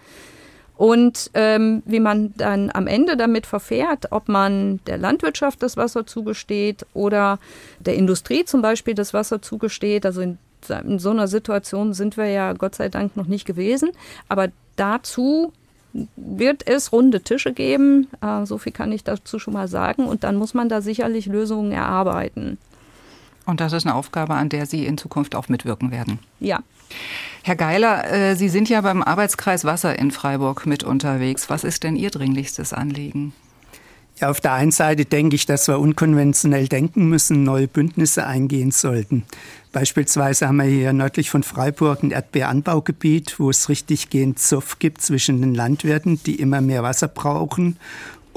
[0.78, 6.06] Und ähm, wie man dann am Ende damit verfährt, ob man der Landwirtschaft das Wasser
[6.06, 7.40] zugesteht oder
[7.80, 10.06] der Industrie zum Beispiel das Wasser zugesteht.
[10.06, 10.38] Also in,
[10.84, 13.90] in so einer Situation sind wir ja Gott sei Dank noch nicht gewesen.
[14.30, 15.52] Aber dazu
[16.16, 18.08] wird es runde Tische geben.
[18.22, 20.06] Äh, so viel kann ich dazu schon mal sagen.
[20.06, 22.60] Und dann muss man da sicherlich Lösungen erarbeiten.
[23.48, 26.20] Und das ist eine Aufgabe, an der Sie in Zukunft auch mitwirken werden.
[26.42, 26.60] Ja.
[27.44, 31.50] Herr Geiler, äh, Sie sind ja beim Arbeitskreis Wasser in Freiburg mit unterwegs.
[31.50, 33.34] Was ist denn Ihr dringlichstes Anliegen?
[34.20, 38.72] Ja, auf der einen Seite denke ich, dass wir unkonventionell denken müssen, neue Bündnisse eingehen
[38.72, 39.24] sollten.
[39.72, 45.02] Beispielsweise haben wir hier nördlich von Freiburg ein Erdbeeranbaugebiet, wo es richtig gehend Zoff gibt
[45.02, 47.78] zwischen den Landwirten, die immer mehr Wasser brauchen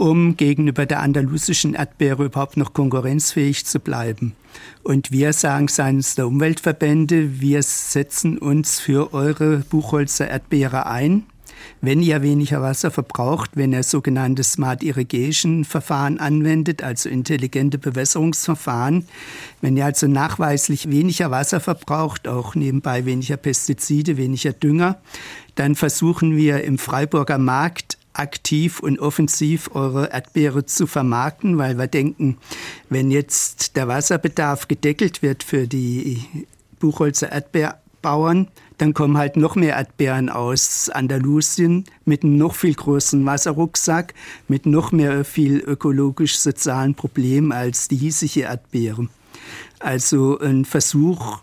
[0.01, 4.34] um gegenüber der andalusischen Erdbeere überhaupt noch konkurrenzfähig zu bleiben.
[4.82, 11.24] Und wir sagen seitens der Umweltverbände, wir setzen uns für eure Buchholzer Erdbeere ein.
[11.82, 19.07] Wenn ihr weniger Wasser verbraucht, wenn ihr sogenannte Smart Irrigation Verfahren anwendet, also intelligente Bewässerungsverfahren,
[19.61, 24.98] wenn ihr also nachweislich weniger Wasser verbraucht, auch nebenbei weniger Pestizide, weniger Dünger,
[25.57, 31.87] dann versuchen wir im Freiburger Markt aktiv und offensiv eure Erdbeere zu vermarkten, weil wir
[31.87, 32.39] denken,
[32.89, 36.23] wenn jetzt der Wasserbedarf gedeckelt wird für die
[36.79, 38.49] Buchholzer Erdbeerbauern,
[38.79, 44.15] dann kommen halt noch mehr Erdbeeren aus Andalusien mit einem noch viel größeren Wasserrucksack,
[44.49, 49.09] mit noch mehr viel ökologisch-sozialen Problemen als die hiesige Erdbeere.
[49.79, 51.41] Also ein Versuch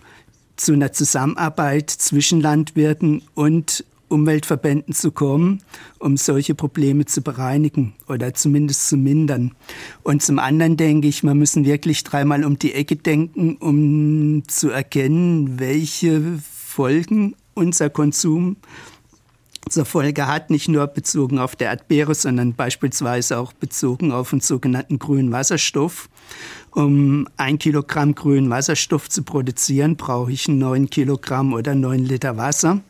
[0.56, 5.62] zu einer Zusammenarbeit zwischen Landwirten und Umweltverbänden zu kommen,
[6.00, 9.52] um solche Probleme zu bereinigen oder zumindest zu mindern.
[10.04, 14.70] Und zum anderen denke ich, man müssen wirklich dreimal um die Ecke denken, um zu
[14.70, 18.58] erkennen, welche Folgen unser Konsum
[19.70, 24.40] zur Folge hat, nicht nur bezogen auf der Erdbeere, sondern beispielsweise auch bezogen auf den
[24.40, 26.10] sogenannten grünen Wasserstoff.
[26.72, 32.82] Um ein Kilogramm grünen Wasserstoff zu produzieren, brauche ich neun Kilogramm oder neun Liter Wasser.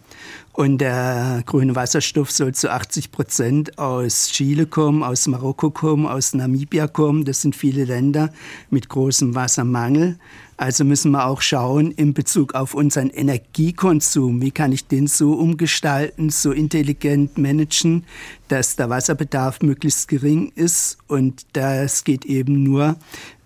[0.54, 6.34] Und der grüne Wasserstoff soll zu 80 Prozent aus Chile kommen, aus Marokko kommen, aus
[6.34, 7.26] Namibia kommen.
[7.26, 8.34] Das sind viele Länder
[8.72, 10.18] mit großem Wassermangel.
[10.60, 15.34] Also müssen wir auch schauen in Bezug auf unseren Energiekonsum, wie kann ich den so
[15.34, 18.04] umgestalten, so intelligent managen,
[18.48, 20.98] dass der Wasserbedarf möglichst gering ist.
[21.08, 22.96] Und das geht eben nur,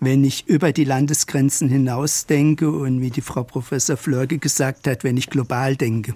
[0.00, 5.04] wenn ich über die Landesgrenzen hinaus denke und wie die Frau Professor Flörge gesagt hat,
[5.04, 6.14] wenn ich global denke.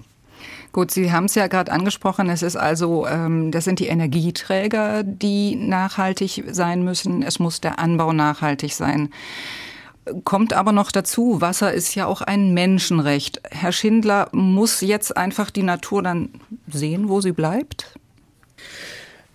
[0.77, 2.29] Gut, Sie haben es ja gerade angesprochen.
[2.29, 7.23] Es ist also, ähm, das sind die Energieträger, die nachhaltig sein müssen.
[7.23, 9.09] Es muss der Anbau nachhaltig sein.
[10.23, 13.41] Kommt aber noch dazu, Wasser ist ja auch ein Menschenrecht.
[13.49, 16.29] Herr Schindler, muss jetzt einfach die Natur dann
[16.67, 17.97] sehen, wo sie bleibt?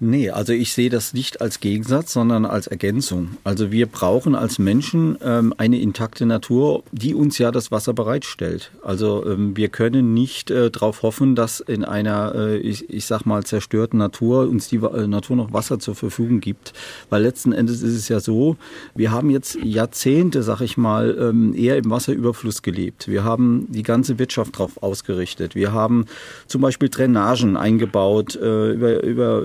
[0.04, 3.36] Nee, also ich sehe das nicht als Gegensatz, sondern als Ergänzung.
[3.44, 8.72] Also wir brauchen als Menschen ähm, eine intakte Natur, die uns ja das Wasser bereitstellt.
[8.82, 13.26] Also ähm, wir können nicht äh, darauf hoffen, dass in einer, äh, ich, ich sag
[13.26, 16.72] mal, zerstörten Natur uns die äh, Natur noch Wasser zur Verfügung gibt.
[17.08, 18.56] Weil letzten Endes ist es ja so,
[18.96, 23.06] wir haben jetzt Jahrzehnte, sag ich mal, ähm, eher im Wasserüberfluss gelebt.
[23.06, 25.54] Wir haben die ganze Wirtschaft darauf ausgerichtet.
[25.54, 26.06] Wir haben
[26.48, 29.44] zum Beispiel Drainagen eingebaut äh, über, über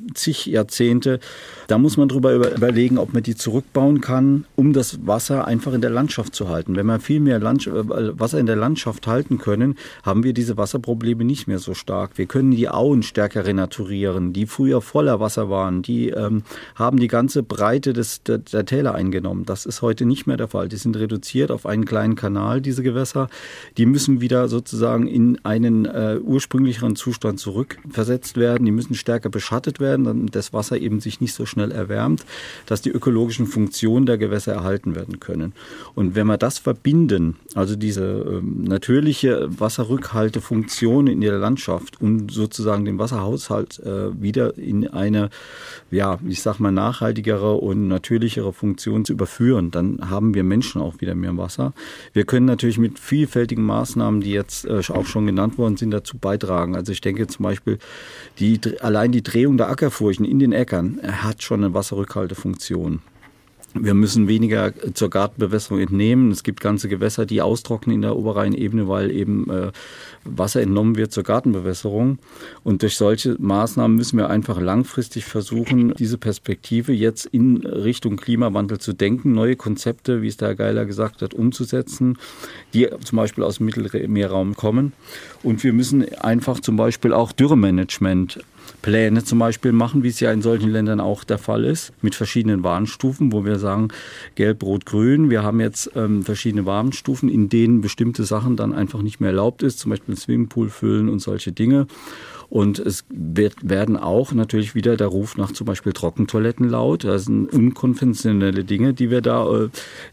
[0.13, 1.19] zig Jahrzehnte.
[1.67, 5.81] Da muss man drüber überlegen, ob man die zurückbauen kann, um das Wasser einfach in
[5.81, 6.75] der Landschaft zu halten.
[6.75, 10.57] Wenn wir viel mehr Land äh, Wasser in der Landschaft halten können, haben wir diese
[10.57, 12.17] Wasserprobleme nicht mehr so stark.
[12.17, 15.81] Wir können die Auen stärker renaturieren, die früher voller Wasser waren.
[15.81, 16.43] Die ähm,
[16.75, 19.45] haben die ganze Breite des, der, der Täler eingenommen.
[19.45, 20.69] Das ist heute nicht mehr der Fall.
[20.69, 23.29] Die sind reduziert auf einen kleinen Kanal, diese Gewässer.
[23.77, 28.65] Die müssen wieder sozusagen in einen äh, ursprünglicheren Zustand zurückversetzt werden.
[28.65, 32.25] Die müssen stärker beschattet werden, damit das Wasser eben sich nicht so schnell erwärmt,
[32.65, 35.53] dass die ökologischen Funktionen der Gewässer erhalten werden können.
[35.95, 42.85] Und wenn wir das verbinden, also diese ähm, natürliche Wasserrückhaltefunktion in der Landschaft und sozusagen
[42.85, 45.29] den Wasserhaushalt äh, wieder in eine,
[45.89, 51.01] ja, ich sag mal, nachhaltigere und natürlichere Funktion zu überführen, dann haben wir Menschen auch
[51.01, 51.73] wieder mehr Wasser.
[52.13, 56.17] Wir können natürlich mit vielfältigen Maßnahmen, die jetzt äh, auch schon genannt worden sind, dazu
[56.17, 56.75] beitragen.
[56.75, 57.77] Also ich denke zum Beispiel,
[58.39, 63.01] die, allein die Drehung der Ackerfurchen in den Äckern hat schon eine Wasserrückhaltefunktion.
[63.73, 66.31] Wir müssen weniger zur Gartenbewässerung entnehmen.
[66.31, 69.71] Es gibt ganze Gewässer, die austrocknen in der Oberrheinebene, weil eben äh,
[70.25, 72.19] Wasser entnommen wird zur Gartenbewässerung.
[72.63, 78.79] Und durch solche Maßnahmen müssen wir einfach langfristig versuchen, diese Perspektive jetzt in Richtung Klimawandel
[78.79, 82.17] zu denken, neue Konzepte, wie es der Herr Geiler gesagt hat, umzusetzen,
[82.73, 84.91] die zum Beispiel aus dem Mittelmeerraum kommen.
[85.43, 88.41] Und wir müssen einfach zum Beispiel auch Dürremanagement
[88.81, 92.15] Pläne zum Beispiel machen, wie es ja in solchen Ländern auch der Fall ist, mit
[92.15, 93.89] verschiedenen Warnstufen, wo wir sagen,
[94.35, 95.29] gelb, rot, grün.
[95.29, 99.63] Wir haben jetzt ähm, verschiedene Warnstufen, in denen bestimmte Sachen dann einfach nicht mehr erlaubt
[99.63, 101.87] ist, zum Beispiel Swimmingpool füllen und solche Dinge.
[102.51, 107.05] Und es wird, werden auch natürlich wieder der Ruf nach zum Beispiel Trockentoiletten laut.
[107.05, 109.69] Das sind unkonventionelle Dinge, die wir da, äh,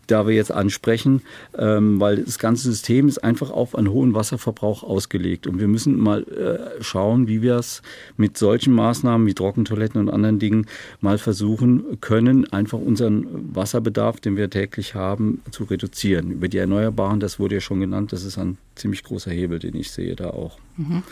[0.06, 1.22] da wir jetzt ansprechen,
[1.58, 5.48] ähm, weil das ganze System ist einfach auf einen hohen Wasserverbrauch ausgelegt.
[5.48, 7.82] Und wir müssen mal äh, schauen, wie wir es
[8.16, 10.66] mit solchen Maßnahmen wie Trockentoiletten und anderen Dingen
[11.00, 16.30] mal versuchen können, einfach unseren Wasserbedarf, den wir täglich haben, zu reduzieren.
[16.30, 19.74] Über die Erneuerbaren, das wurde ja schon genannt, das ist ein ziemlich großer Hebel, den
[19.74, 20.56] ich sehe da auch.
[20.78, 21.02] Mhm.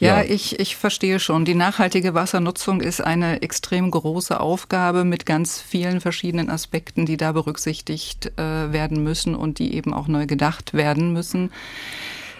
[0.00, 1.44] Ja, ja, Ich, ich verstehe schon.
[1.44, 7.30] Die nachhaltige Wassernutzung ist eine extrem große Aufgabe mit ganz vielen verschiedenen Aspekten, die da
[7.30, 11.52] berücksichtigt äh, werden müssen und die eben auch neu gedacht werden müssen.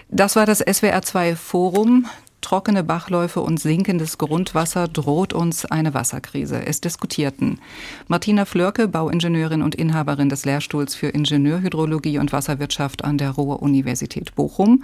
[0.09, 2.05] Das war das SWR2 Forum.
[2.43, 6.65] Trockene Bachläufe und sinkendes Grundwasser droht uns eine Wasserkrise.
[6.65, 7.59] Es diskutierten
[8.09, 14.83] Martina Flörke, Bauingenieurin und Inhaberin des Lehrstuhls für Ingenieurhydrologie und Wasserwirtschaft an der Ruhr-Universität Bochum,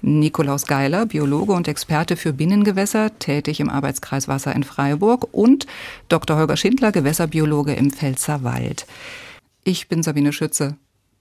[0.00, 5.66] Nikolaus Geiler, Biologe und Experte für Binnengewässer, tätig im Arbeitskreis Wasser in Freiburg und
[6.08, 6.38] Dr.
[6.38, 8.86] Holger Schindler, Gewässerbiologe im Pfälzerwald.
[9.62, 10.76] Ich bin Sabine Schütze.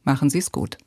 [0.05, 0.77] Machen Sie es gut.